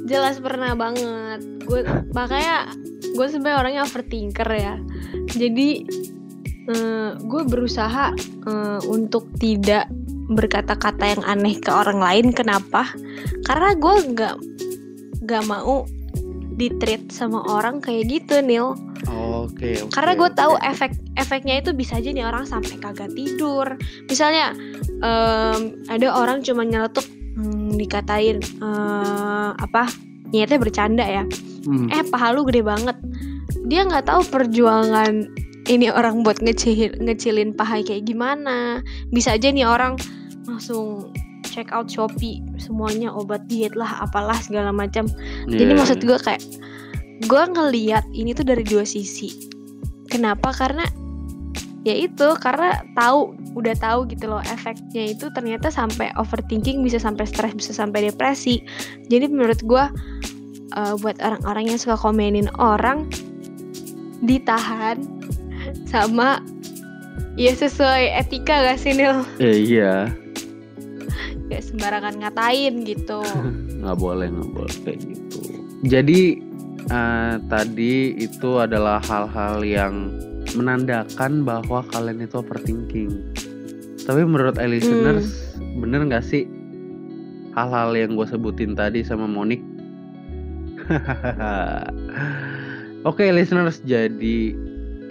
[0.05, 1.41] Jelas pernah banget.
[1.65, 1.81] Gue
[2.13, 2.77] makanya
[3.17, 4.77] gue sebenarnya orangnya overthinker ya.
[5.33, 5.69] Jadi
[6.69, 8.13] eh, gue berusaha
[8.45, 9.89] eh, untuk tidak
[10.29, 12.27] berkata-kata yang aneh ke orang lain.
[12.37, 12.85] Kenapa?
[13.49, 14.35] Karena gue nggak
[15.25, 15.89] nggak mau
[16.55, 18.79] ditreat sama orang kayak gitu, Nil.
[19.05, 23.75] oke oke, Karena gue tahu efek efeknya itu bisa aja nih orang sampai kagak tidur.
[24.07, 24.55] Misalnya
[25.03, 27.05] em, ada orang cuma nyeletuk
[27.37, 29.91] hmm, dikatain eh, apa
[30.31, 31.25] niatnya bercanda ya.
[31.65, 32.97] Hmm, Eh paha lu gede banget.
[33.67, 35.29] Dia nggak tahu perjuangan
[35.65, 38.85] ini orang buat ngecil ngecilin paha kayak gimana.
[39.09, 39.97] Bisa aja nih orang
[40.45, 41.09] langsung
[41.55, 45.07] check out Shopee semuanya obat diet lah apalah segala macam.
[45.47, 46.07] Jadi iya, maksud iya.
[46.11, 46.43] gue kayak
[47.31, 49.31] gue ngeliat ini tuh dari dua sisi.
[50.11, 50.51] Kenapa?
[50.51, 50.83] Karena
[51.87, 57.23] ya itu karena tahu udah tahu gitu loh efeknya itu ternyata sampai overthinking bisa sampai
[57.23, 58.67] stres bisa sampai depresi.
[59.07, 59.85] Jadi menurut gue
[60.75, 63.07] eh, buat orang-orang yang suka komenin orang
[64.27, 64.99] ditahan
[65.87, 66.43] sama
[67.39, 69.23] ya sesuai etika gak sih Nil?
[69.39, 70.24] Eh, iya
[71.55, 73.23] Gak sembarangan ngatain gitu.
[73.85, 75.41] nggak boleh nggak boleh kayak gitu
[75.85, 76.21] jadi
[76.89, 80.09] eh, tadi itu adalah hal-hal yang
[80.57, 83.13] menandakan bahwa kalian itu overthinking
[84.05, 84.73] tapi menurut Hmm.
[84.73, 85.29] listeners
[85.77, 86.49] bener nggak sih
[87.53, 89.61] hal-hal yang gue sebutin tadi sama Monik
[93.09, 94.39] oke listeners jadi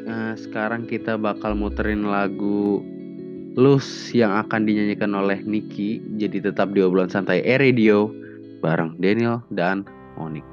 [0.03, 2.81] eh, sekarang kita bakal muterin lagu
[3.53, 8.09] Lus yang akan dinyanyikan oleh Niki jadi tetap di obrolan santai E Radio
[8.65, 9.85] bareng Daniel dan
[10.17, 10.52] Monik.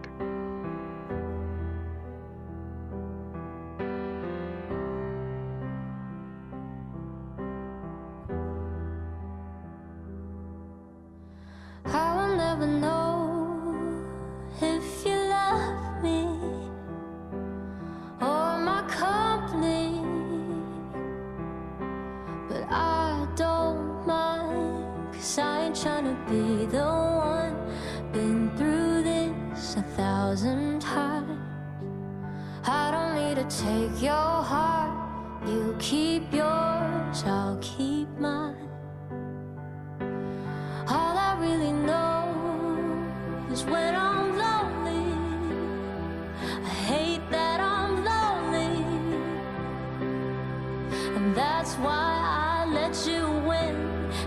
[51.31, 53.77] And that's why I let you win.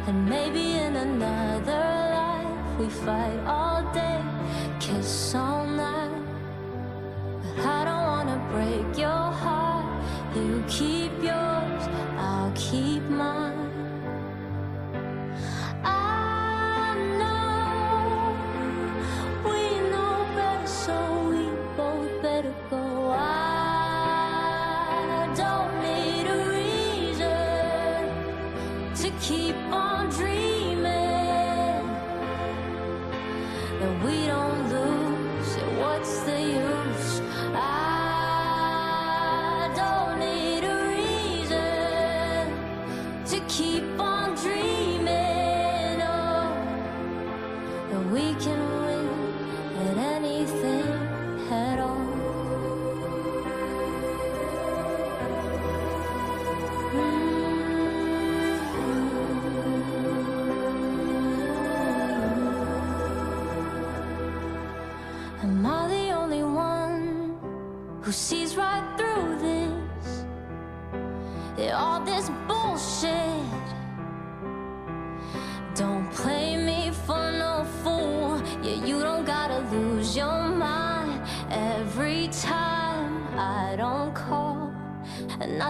[0.08, 1.86] And maybe in another
[2.16, 4.22] life we fight all day,
[4.80, 6.24] kiss all night.
[7.58, 9.86] But I don't wanna break your heart.
[10.34, 11.43] You keep yours,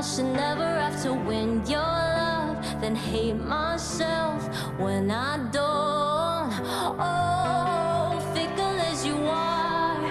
[0.04, 4.44] should never have to win your love, then hate myself
[4.78, 6.52] when I don't.
[7.00, 10.02] Oh, fickle as you are,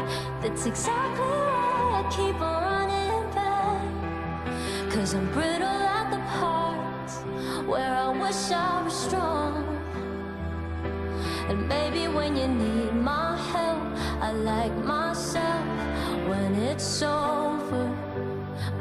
[0.41, 4.91] that's exactly why I keep on running back.
[4.93, 7.19] Cause I'm brittle at the parts
[7.69, 9.67] where I wish I was strong.
[11.51, 13.83] And maybe when you need my help,
[14.23, 15.67] I like myself
[16.27, 16.83] when it's.
[16.83, 17.52] So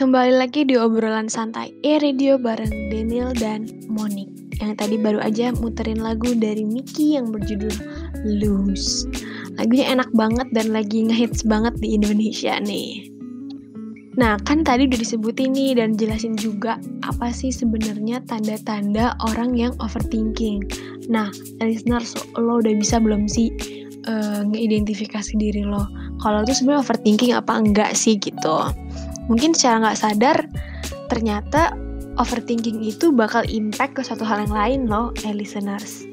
[0.00, 6.00] Kembali lagi di obrolan santai E-Radio bareng Daniel dan Monik Yang tadi baru aja muterin
[6.00, 7.68] lagu dari Miki yang berjudul
[8.24, 9.04] Lose.
[9.60, 13.12] Lagunya enak banget dan lagi ngehits banget di Indonesia nih.
[14.16, 19.76] Nah kan tadi udah disebutin nih dan jelasin juga apa sih sebenarnya tanda-tanda orang yang
[19.84, 20.64] overthinking.
[21.12, 21.28] Nah
[21.60, 23.52] listeners lo udah bisa belum sih
[24.08, 25.84] eh, ngeidentifikasi diri lo?
[26.24, 28.64] Kalau itu sebenarnya overthinking apa enggak sih gitu
[29.26, 30.38] mungkin secara nggak sadar
[31.10, 31.74] ternyata
[32.20, 36.04] overthinking itu bakal impact ke suatu hal yang lain loh, eh listeners.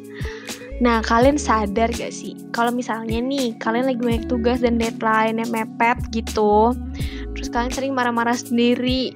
[0.77, 5.49] Nah, kalian sadar gak sih kalau misalnya nih kalian lagi banyak tugas dan deadline yang
[5.49, 6.77] mepet gitu,
[7.33, 9.09] terus kalian sering marah-marah sendiri,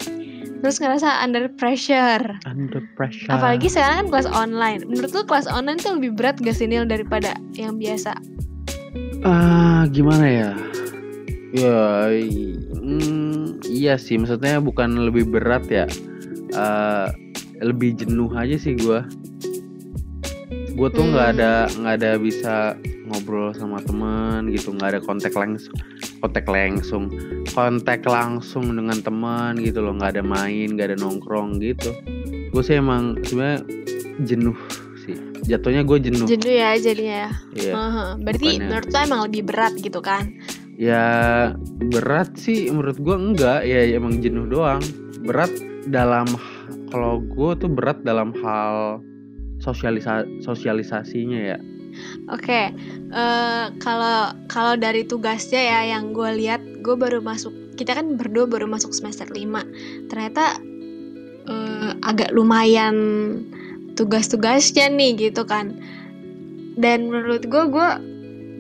[0.65, 2.25] terus ngerasa under pressure.
[2.49, 3.29] Under pressure.
[3.29, 4.81] Apalagi sekarang kan kelas online.
[4.89, 8.17] Menurut lu kelas online tuh lebih berat gak sih Nil daripada yang biasa?
[9.21, 10.51] Ah, gimana ya?
[11.53, 12.09] Ya,
[12.81, 14.17] i- mm, iya sih.
[14.17, 15.85] Maksudnya bukan lebih berat ya.
[16.51, 17.07] Eh,
[17.61, 19.05] lebih jenuh aja sih gua.
[20.71, 21.35] Gue tuh nggak Hmm.
[21.37, 22.55] ada nggak ada bisa
[23.05, 25.75] ngobrol sama teman gitu, nggak ada kontak langsung,
[26.19, 27.11] kontak langsung,
[27.51, 31.91] kontak langsung dengan teman gitu loh, nggak ada main, nggak ada nongkrong gitu.
[32.49, 33.67] Gue sih emang sebenarnya
[34.23, 34.55] jenuh
[35.03, 35.15] sih.
[35.43, 36.23] Jatuhnya gue jenuh.
[36.23, 37.31] Jenuh ya jadinya ya.
[37.51, 37.73] Iya.
[37.75, 38.09] Heeh.
[38.23, 40.23] Berarti Bukannya- menurut lo emang lebih berat gitu kan?
[40.79, 41.05] Ya
[41.91, 44.81] berat sih menurut gua enggak ya ya emang jenuh doang.
[45.21, 45.51] Berat
[45.89, 46.27] dalam
[46.91, 48.99] kalau gue tuh berat dalam hal
[49.63, 51.57] sosialisa sosialisasinya ya.
[52.31, 52.71] Oke,
[53.11, 57.51] eh, kalau kalau dari tugasnya ya yang gue lihat, gue baru masuk.
[57.75, 59.65] Kita kan berdua baru masuk semester 5
[60.11, 60.59] Ternyata
[61.47, 62.95] eh, agak lumayan
[63.95, 65.75] tugas-tugasnya nih gitu kan.
[66.79, 67.89] Dan menurut gue, gue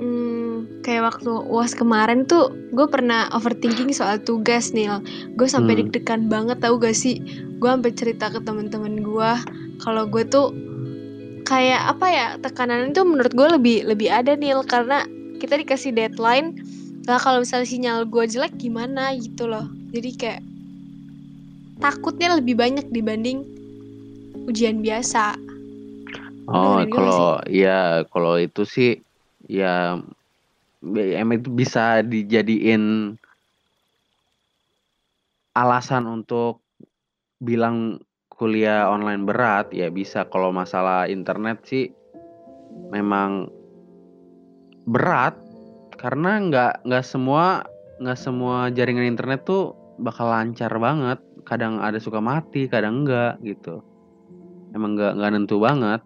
[0.03, 0.40] hmm,
[0.81, 5.01] kayak waktu uas kemarin tuh, gue pernah overthinking soal tugas nih.
[5.37, 5.87] Gue sampai Hmm.
[5.87, 7.21] deg-degan banget tau gak sih?
[7.61, 9.31] Gue sampai cerita ke temen-temen gue
[9.81, 10.53] kalau gue tuh
[11.51, 15.03] kayak apa ya tekanan itu menurut gue lebih lebih ada nih karena
[15.41, 16.55] kita dikasih deadline
[17.09, 20.41] lah kalau misalnya sinyal gue jelek gimana gitu loh jadi kayak
[21.81, 23.43] takutnya lebih banyak dibanding
[24.47, 25.35] ujian biasa
[26.51, 28.91] Oh kalau ya kalau itu sih
[29.47, 29.99] ya
[30.81, 33.15] emang itu bisa dijadiin
[35.53, 36.65] alasan untuk
[37.37, 38.01] bilang
[38.33, 39.69] kuliah online berat?
[39.69, 41.93] Ya bisa kalau masalah internet sih
[42.89, 43.47] memang
[44.89, 45.37] berat
[46.01, 47.61] karena nggak nggak semua
[48.01, 51.21] nggak semua jaringan internet tuh bakal lancar banget.
[51.45, 53.85] Kadang ada suka mati kadang enggak gitu.
[54.73, 56.01] Emang nggak nggak nentu banget.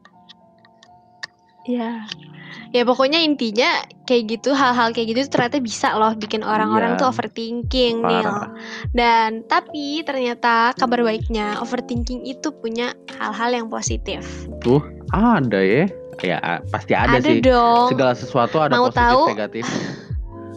[1.63, 2.03] Ya.
[2.71, 3.67] Ya pokoknya intinya
[4.03, 6.99] kayak gitu hal-hal kayak gitu tuh ternyata bisa loh bikin orang-orang Iya.
[6.99, 8.23] tuh overthinking Nil.
[8.23, 8.51] parah
[8.91, 14.21] Dan tapi ternyata kabar baiknya overthinking itu punya hal-hal yang positif.
[15.13, 15.85] ada ya
[16.23, 16.39] ya
[16.69, 17.91] pasti ada, sih dong.
[17.91, 19.23] segala sesuatu ada Mau positif tahu?
[19.29, 19.65] negatif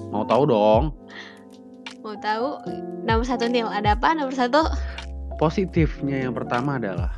[0.09, 0.85] mau tahu dong
[2.01, 2.63] Mau tahu
[3.03, 4.63] nomor satu Nil ada apa nomor satu?
[5.37, 7.11] positifnya yang pertama adalah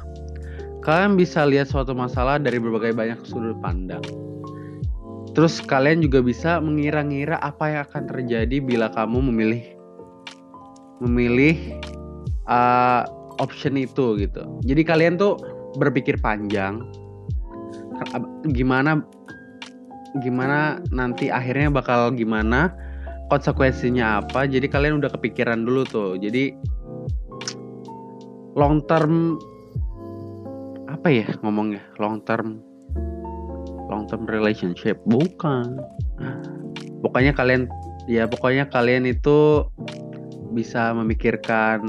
[0.81, 4.01] kalian bisa lihat suatu masalah dari berbagai banyak sudut pandang.
[5.31, 9.62] Terus kalian juga bisa mengira-ngira apa yang akan terjadi bila kamu memilih
[11.01, 11.57] memilih
[12.51, 13.07] uh,
[13.39, 14.43] option itu gitu.
[14.66, 15.39] Jadi kalian tuh
[15.78, 16.83] berpikir panjang
[18.57, 19.05] gimana
[20.24, 22.74] gimana nanti akhirnya bakal gimana
[23.31, 24.51] konsekuensinya apa.
[24.51, 26.11] Jadi kalian udah kepikiran dulu tuh.
[26.18, 26.53] Jadi
[28.59, 29.39] long term
[30.91, 32.61] apa ya ngomongnya long term
[33.91, 34.97] long term relationship.
[35.05, 35.82] Bukan.
[37.03, 37.66] Pokoknya kalian
[38.07, 39.66] ya pokoknya kalian itu
[40.55, 41.82] bisa memikirkan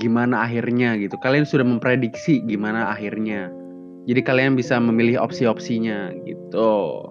[0.00, 1.16] gimana akhirnya gitu.
[1.20, 3.52] Kalian sudah memprediksi gimana akhirnya.
[4.08, 7.04] Jadi kalian bisa memilih opsi-opsinya gitu.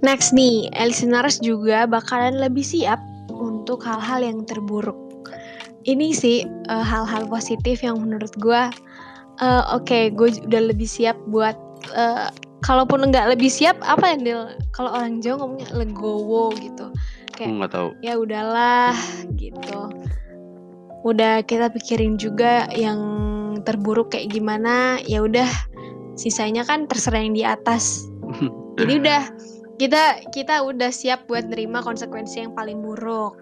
[0.00, 4.96] Next nih, listeners juga bakalan lebih siap untuk hal-hal yang terburuk.
[5.84, 8.72] Ini sih eh, hal-hal positif yang menurut gua
[9.42, 11.56] eh, oke, gue udah lebih siap buat
[11.94, 12.28] eh,
[12.62, 14.40] kalaupun nggak lebih siap apa ya Nil?
[14.74, 16.90] Kalau orang Jawa ngomongnya legowo gitu.
[17.38, 18.98] aku nggak tahu Ya udahlah
[19.38, 19.80] gitu.
[21.06, 22.98] Udah kita pikirin juga yang
[23.62, 25.46] terburuk kayak gimana, ya udah
[26.18, 28.10] sisanya kan terserah yang di atas.
[28.78, 29.22] Jadi udah
[29.78, 33.38] kita kita udah siap buat nerima konsekuensi yang paling buruk.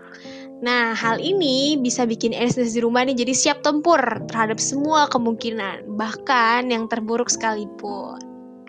[0.56, 5.84] Nah, hal ini bisa bikin Elis di rumah nih jadi siap tempur terhadap semua kemungkinan,
[6.00, 8.16] bahkan yang terburuk sekalipun.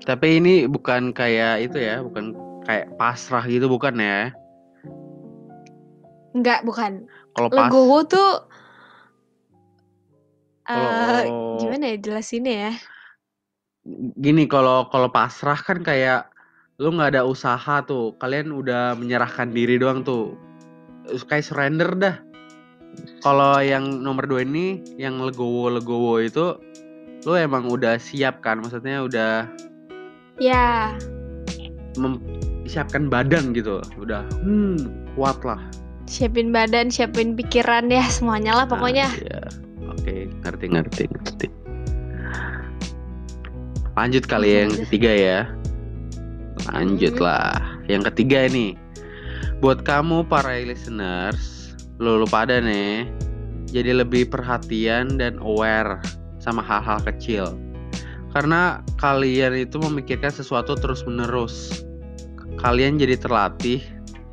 [0.08, 2.32] tapi ini bukan kayak itu ya bukan
[2.64, 4.32] kayak pasrah gitu bukan ya
[6.32, 7.12] Enggak, bukan.
[7.36, 8.32] kalau pas Legowo tuh
[10.64, 11.24] eh kalau
[11.60, 12.74] gimana ya jelasinnya ya?
[14.16, 16.32] gini kalau kalau pasrah kan kayak
[16.80, 20.40] lu nggak ada usaha tuh kalian udah menyerahkan diri doang tuh
[21.28, 22.16] kayak surrender dah.
[23.22, 26.58] Kalau yang nomor dua ini yang legowo legowo itu
[27.26, 28.62] lu emang udah siap kan?
[28.62, 29.46] Maksudnya udah
[30.38, 30.94] Ya,
[31.98, 33.82] mempersiapkan badan gitu.
[33.98, 34.86] Udah hmm
[35.18, 35.58] kuat lah.
[36.08, 39.10] Siapin badan, siapin pikiran ya, semuanya lah pokoknya.
[39.10, 39.42] Nah, iya.
[39.90, 41.48] oke ngerti ngerti ngerti.
[43.98, 45.40] Lanjut kali ya yang ketiga ya.
[46.70, 47.26] Lanjut Hmm.
[47.26, 47.58] lah.
[47.90, 48.78] Yang ketiga ini
[49.58, 53.10] buat kamu para listeners lo lu pada nih
[53.74, 55.98] jadi lebih perhatian dan aware
[56.38, 57.58] sama hal-hal kecil.
[58.32, 61.84] Karena kalian itu memikirkan sesuatu terus menerus
[62.62, 63.82] kalian jadi terlatih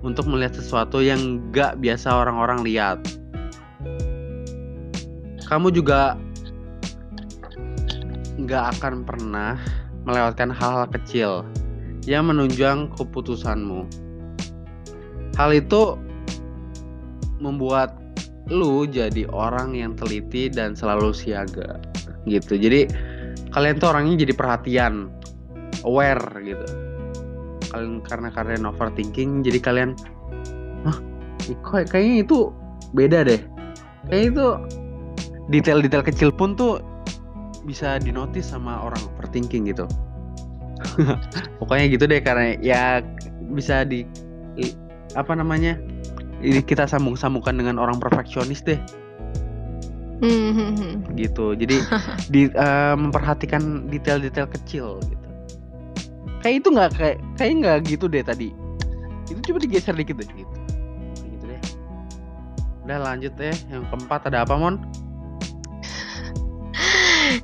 [0.05, 3.01] untuk melihat sesuatu yang gak biasa orang-orang lihat.
[5.49, 6.21] Kamu juga
[8.35, 9.57] nggak akan pernah
[10.05, 11.33] melewatkan hal-hal kecil
[12.05, 14.04] yang menunjang keputusanmu.
[15.35, 15.99] Hal itu
[17.43, 17.99] membuat
[18.53, 21.81] lu jadi orang yang teliti dan selalu siaga
[22.29, 22.57] gitu.
[22.57, 22.89] Jadi
[23.53, 25.09] kalian tuh orangnya jadi perhatian,
[25.85, 26.67] aware gitu.
[27.73, 29.91] Kalian karena kalian overthinking jadi kalian
[30.85, 31.01] Hah,
[31.65, 32.53] kok kayaknya itu
[32.93, 33.41] beda deh.
[34.13, 34.47] Kayaknya itu
[35.49, 36.85] detail-detail kecil pun tuh
[37.65, 39.89] bisa dinotis sama orang overthinking gitu.
[41.59, 43.01] Pokoknya gitu deh karena ya
[43.57, 44.05] bisa di
[45.15, 45.79] apa namanya?
[46.45, 48.77] Ini kita sambung-sambungkan dengan orang perfeksionis deh
[50.23, 50.95] Hmm, hmm, hmm.
[51.19, 51.53] gitu.
[51.59, 51.77] Jadi
[52.35, 55.29] di eh, memperhatikan detail-detail kecil gitu.
[56.45, 58.49] Kayak itu nggak kayak kayak nggak gitu deh tadi.
[59.27, 60.55] Itu coba digeser dikit deh gitu.
[61.19, 61.61] Gitu deh.
[62.89, 63.55] Udah lanjut deh.
[63.69, 64.77] Yang keempat ada apa Mon?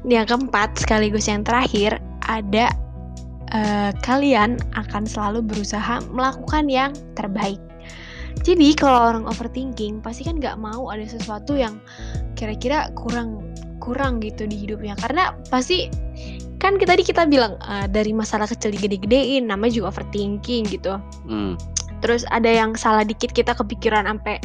[0.06, 2.70] Yang keempat sekaligus yang terakhir ada
[3.54, 7.60] eh, kalian akan selalu berusaha melakukan yang terbaik.
[8.40, 11.82] Jadi kalau orang overthinking pasti kan nggak mau ada sesuatu yang
[12.38, 13.42] kira-kira kurang
[13.82, 15.88] kurang gitu di hidupnya karena pasti
[16.60, 21.56] kan kita tadi kita bilang eh, dari masalah kecil digede-gedein namanya juga overthinking gitu Hmm.
[22.04, 24.36] terus ada yang salah dikit kita kepikiran sampai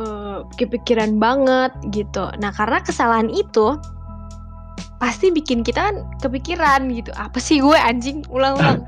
[0.00, 3.76] eh, kepikiran banget gitu nah karena kesalahan itu
[4.98, 8.26] pasti bikin kita kan kepikiran gitu apa sih gue anjing?
[8.30, 8.82] Ulang-ulang.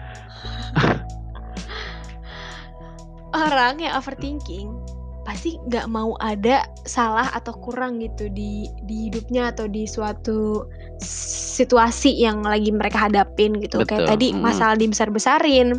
[3.30, 4.74] Orang yang overthinking
[5.22, 10.66] pasti nggak mau ada salah atau kurang gitu di di hidupnya atau di suatu
[11.60, 13.86] situasi yang lagi mereka hadapin gitu.
[13.86, 15.78] Betul, kayak tadi masalah dibesar-besarin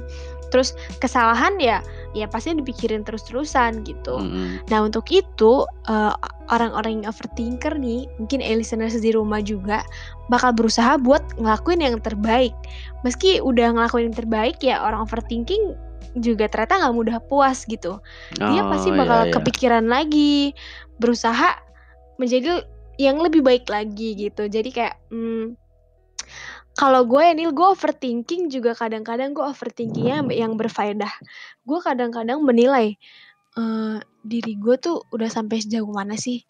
[0.52, 1.80] terus kesalahan ya
[2.12, 4.60] ya pasti dipikirin terus-terusan gitu Mm-mm.
[4.68, 6.14] Nah untuk itu eh,
[6.52, 9.84] orang-orang yang overthinker nih, mungkin eh, listeners di rumah juga
[10.28, 12.52] bakal berusaha buat ngelakuin yang terbaik.
[13.08, 15.76] Meski udah ngelakuin yang terbaik ya orang overthinking
[16.20, 18.04] juga ternyata nggak mudah puas gitu.
[18.36, 19.34] Dia pasti Oh, bakal iya, iya.
[19.40, 20.52] kepikiran lagi,
[21.00, 21.56] berusaha
[22.20, 22.68] menjadi
[23.00, 24.52] yang lebih baik lagi gitu.
[24.52, 25.56] Jadi kayak hmm,
[26.72, 31.12] kalau gue ya Nil, gue overthinking juga kadang-kadang gue overthinkingnya yang berfaedah.
[31.68, 32.96] Gue kadang-kadang menilai
[33.60, 36.42] eh, diri gue tuh udah sampai sejauh mana sih?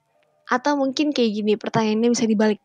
[0.45, 2.61] Atau mungkin kayak gini pertanyaannya bisa dibalik.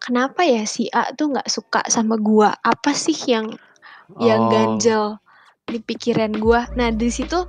[0.00, 2.48] Kenapa ya si A tuh nggak suka sama gue?
[2.48, 3.52] Apa sih yang
[4.20, 5.16] yang Oh, ganjel
[5.68, 6.60] di pikiran gue?
[6.76, 7.46] Nah di situ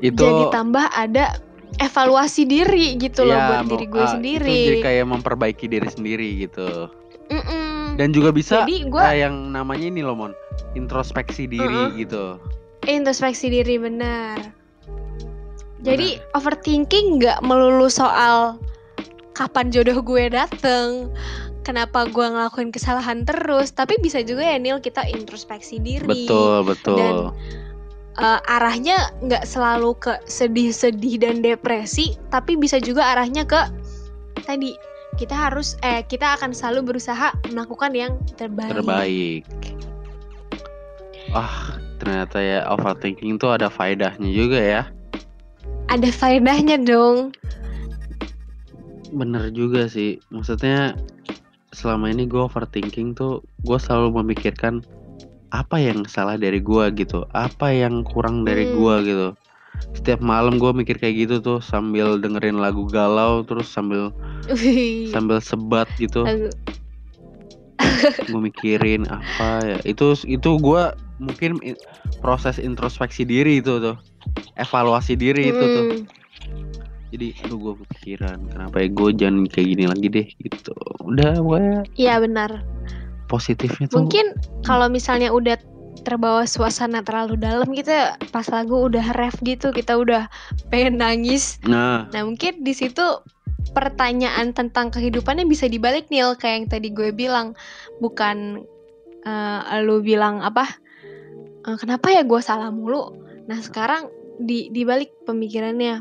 [0.00, 1.36] itu jadi tambah ada
[1.80, 4.52] evaluasi diri gitu loh ya, buat diri gue ah, sendiri.
[4.52, 6.68] Itu jadi kayak memperbaiki diri sendiri gitu.
[7.30, 7.79] Mm-mm.
[8.00, 10.32] Dan juga bisa Jadi gue eh, yang namanya ini loh Mon,
[10.72, 12.40] introspeksi diri gitu.
[12.88, 14.40] introspeksi diri benar.
[15.84, 18.56] Jadi overthinking nggak melulu soal
[19.36, 21.12] kapan jodoh gue dateng,
[21.60, 26.08] kenapa gue ngelakuin kesalahan terus, tapi bisa juga ya Nil kita introspeksi diri.
[26.08, 27.36] Betul, betul.
[28.16, 33.60] Eh, arahnya nggak selalu ke sedih-sedih dan depresi, tapi bisa juga arahnya ke
[34.44, 34.72] tadi
[35.20, 38.72] kita harus eh kita akan selalu berusaha melakukan yang terbaik.
[38.72, 39.42] Terbaik.
[41.36, 44.82] Wah, ternyata ya overthinking tuh ada faedahnya juga ya.
[45.92, 47.36] Ada faedahnya dong.
[49.12, 50.16] Bener juga sih.
[50.32, 50.96] Maksudnya
[51.76, 54.80] selama ini gue overthinking tuh gue selalu memikirkan
[55.52, 58.74] apa yang salah dari gue gitu, apa yang kurang dari Hmm.
[58.80, 59.28] gue gitu.
[59.90, 64.14] Setiap malam gue mikir kayak gitu tuh sambil dengerin lagu galau terus sambil
[65.10, 66.24] sambil sebat gitu.
[66.24, 66.54] Lagu-
[68.30, 69.78] gue mikirin apa ya.
[69.84, 70.82] Itu itu gue
[71.20, 71.60] mungkin
[72.20, 73.96] proses introspeksi diri itu tuh.
[74.56, 75.84] Evaluasi diri itu tuh.
[75.90, 76.02] Hmm.
[77.10, 80.70] jadi aduh gue kepikiran kenapa ya gue jangan kayak gini lagi deh gitu.
[81.02, 82.62] Udah gue Iya benar.
[83.26, 85.58] positifnya tuh Mungkin kalau misalnya udah
[86.00, 90.26] terbawa suasana terlalu dalam gitu ya, pas lagu udah ref gitu kita udah
[90.72, 91.60] pengen nangis.
[91.64, 93.02] nah Nah mungkin di situ
[93.70, 97.54] pertanyaan tentang kehidupannya bisa dibalik Nil kayak yang tadi gue bilang
[98.02, 98.64] bukan
[99.22, 100.66] eh, lu bilang apa
[101.68, 103.14] eh, kenapa ya gue salah mulu.
[103.46, 106.00] Nah sekarang di dibalik pemikirannya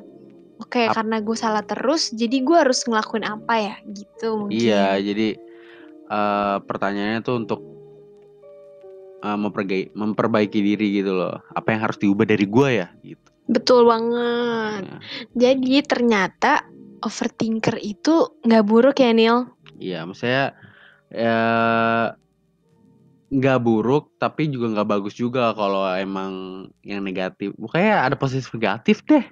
[0.64, 4.60] oke Ap- karena gue salah terus jadi gue harus ngelakuin apa ya gitu mungkin.
[4.60, 5.36] iya jadi
[6.10, 7.79] eh, pertanyaannya tuh untuk
[9.20, 13.90] eh, mempergai- memperbaiki diri gitu loh apa yang harus diubah dari gue ya gitu Betul
[13.90, 14.86] banget.
[14.86, 14.98] Ya.
[15.34, 16.62] Jadi ternyata
[17.02, 19.50] overthinker itu nggak buruk ya Nil?
[19.82, 20.54] Iya, maksudnya
[21.10, 21.38] ya
[23.30, 27.58] nggak buruk tapi juga nggak bagus juga kalau emang yang negatif.
[27.58, 29.26] Pokoknya ada positif negatif deh.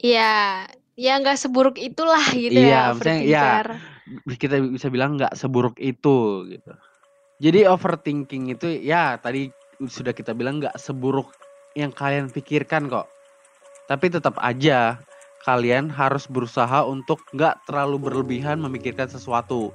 [0.00, 0.64] Iya,
[0.96, 3.40] ya nggak seburuk itulah gitu Iya, ya maksudnya, iya.
[3.44, 3.66] overthinker.
[4.40, 6.72] Kita bisa bilang nggak seburuk itu gitu.
[7.42, 9.50] Jadi overthinking itu ya tadi
[9.90, 11.34] sudah kita bilang nggak seburuk
[11.74, 13.10] yang kalian pikirkan kok.
[13.90, 15.02] Tapi tetap aja
[15.44, 19.74] kalian harus berusaha untuk nggak terlalu berlebihan memikirkan sesuatu.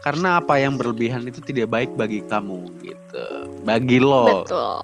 [0.00, 3.26] Karena apa yang berlebihan itu tidak baik bagi kamu gitu.
[3.68, 4.46] Bagi lo.
[4.46, 4.80] Betul.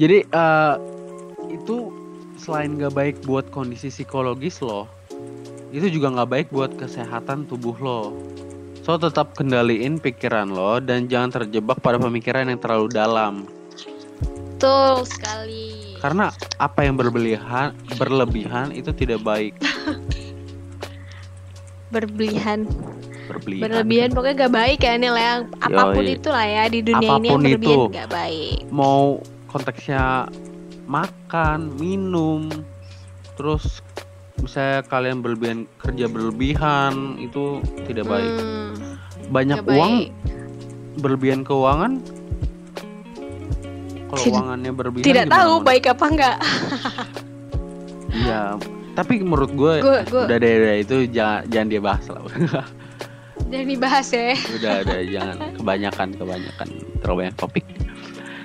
[0.00, 0.74] Jadi eh,
[1.52, 1.92] itu
[2.40, 4.90] selain gak baik buat kondisi psikologis lo,
[5.70, 8.10] itu juga nggak baik buat kesehatan tubuh lo.
[8.84, 13.48] So tetap kendaliin pikiran lo dan jangan terjebak pada pemikiran yang terlalu dalam.
[14.20, 15.96] Betul sekali.
[16.04, 16.28] Karena
[16.60, 19.56] apa yang berlebihan berlebihan itu tidak baik.
[21.96, 22.68] Berlebihan.
[23.24, 23.62] Berlebihan.
[23.64, 25.32] Berlebihan pokoknya gak baik ya Nil ya.
[25.64, 26.16] Apa pun Yoi.
[26.20, 27.94] itulah ya di dunia ini yang Apa pun berlebihan itu.
[27.96, 28.58] gak baik.
[28.68, 30.28] Mau konteksnya
[30.84, 32.52] makan, minum,
[33.40, 33.80] terus
[34.36, 38.32] misalnya kalian berlebihan kerja berlebihan itu tidak baik.
[38.32, 38.72] Hmm,
[39.26, 40.10] Banyak gak uang baik.
[40.96, 41.92] berlebihan keuangan
[44.06, 45.64] kalau Tidak- uangannya berlebihan Tidak tahu Mon?
[45.64, 46.36] baik apa enggak.
[48.14, 48.54] iya
[48.94, 52.22] tapi menurut gue udah deh udah, itu jangan jangan dia bahas lah
[53.44, 54.32] Jangan dibahas ya.
[54.52, 57.64] udah udah jangan kebanyakan kebanyakan terlalu banyak topik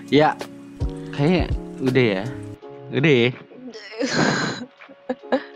[0.08, 0.36] ya
[1.12, 2.24] kayak udah ya
[2.92, 3.30] udah ya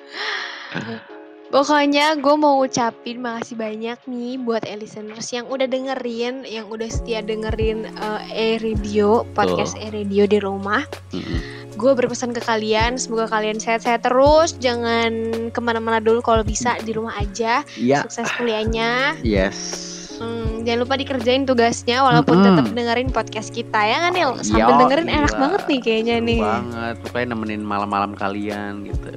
[1.54, 7.22] Pokoknya gue mau ngucapin makasih banyak nih buat listeners yang udah dengerin, yang udah setia
[7.22, 10.82] dengerin eh, e-radio, podcast e-radio di rumah.
[11.14, 11.70] Mm-mm.
[11.78, 15.14] Gue berpesan ke kalian, semoga kalian sehat-sehat terus, jangan
[15.54, 17.62] ke mana-mana dulu kalau bisa di rumah aja.
[17.78, 19.22] ya Sukses kuliahnya.
[19.22, 22.48] yes Hmm, jangan lupa dikerjain tugasnya walaupun Mm-mm.
[22.54, 24.32] tetap dengerin podcast kita ya kan Nil?
[24.40, 25.42] Sambil Yo, dengerin enak gila.
[25.42, 26.40] banget nih kayaknya Seru nih.
[26.40, 29.10] banget pokoknya nemenin malam-malam kalian gitu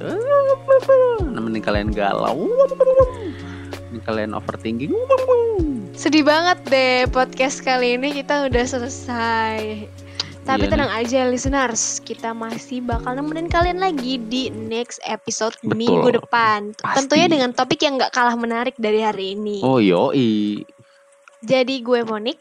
[1.35, 2.49] nemenin kalian galau
[3.85, 4.93] nemenin kalian overthinking
[5.93, 9.89] Sedih banget deh podcast kali ini kita udah selesai.
[10.45, 15.73] Tapi Iya tenang aja listeners, kita masih bakal nemenin kalian lagi di next episode Betul.
[15.75, 16.71] minggu depan.
[16.71, 16.95] Pasti.
[16.95, 19.59] Tentunya dengan topik yang gak kalah menarik dari hari ini.
[19.59, 20.61] oh yoi
[21.45, 22.39] Jadi gue Monik,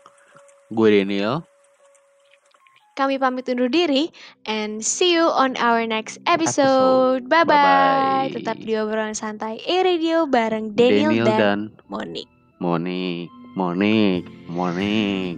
[0.73, 1.45] gue Daniel
[2.97, 4.09] kami pamit undur diri
[4.49, 7.21] and see you on our next episode.
[7.21, 7.29] Episode.
[7.29, 7.53] Bye bye.
[7.53, 8.41] Bye-bye.
[8.41, 11.59] Tetap di obrolan santai e-radio bareng Daniel, Daniel dan, dan
[11.93, 12.27] Monik.
[12.57, 15.37] Monik Monik Monik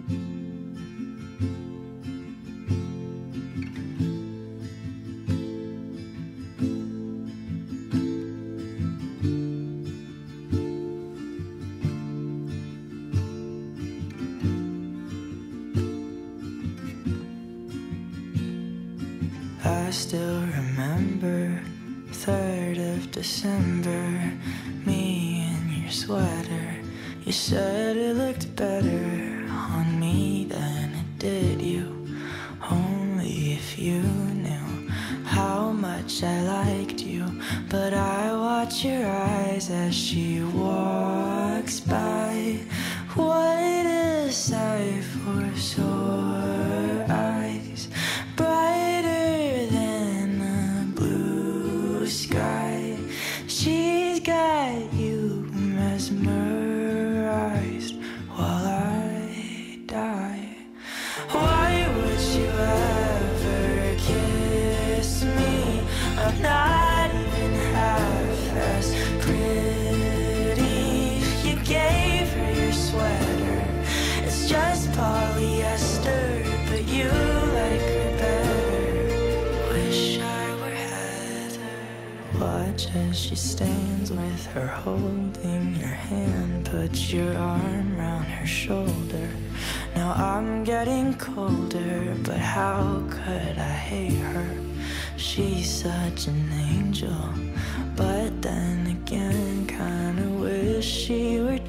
[19.89, 21.63] I still remember
[22.11, 24.37] 3rd of December,
[24.85, 26.75] me in your sweater.
[27.25, 29.28] You said it looked better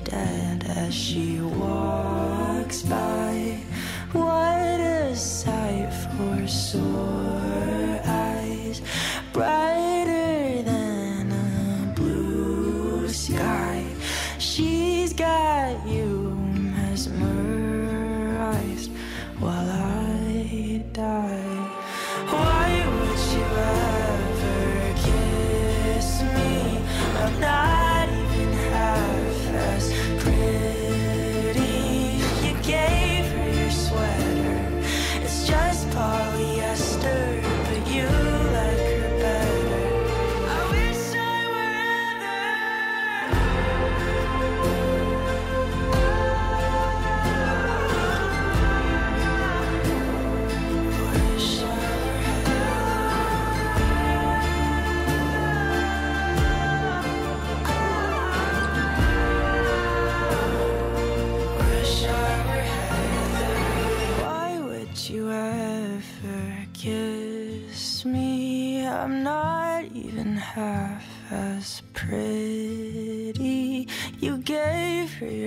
[0.04, 3.19] dead as she walks by.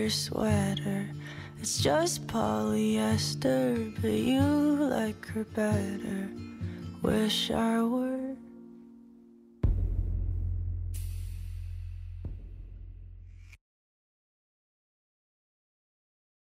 [0.04, 1.08] Your sweater.
[1.62, 6.30] It's just polyester, but you like her better.
[7.02, 8.23] Wish I were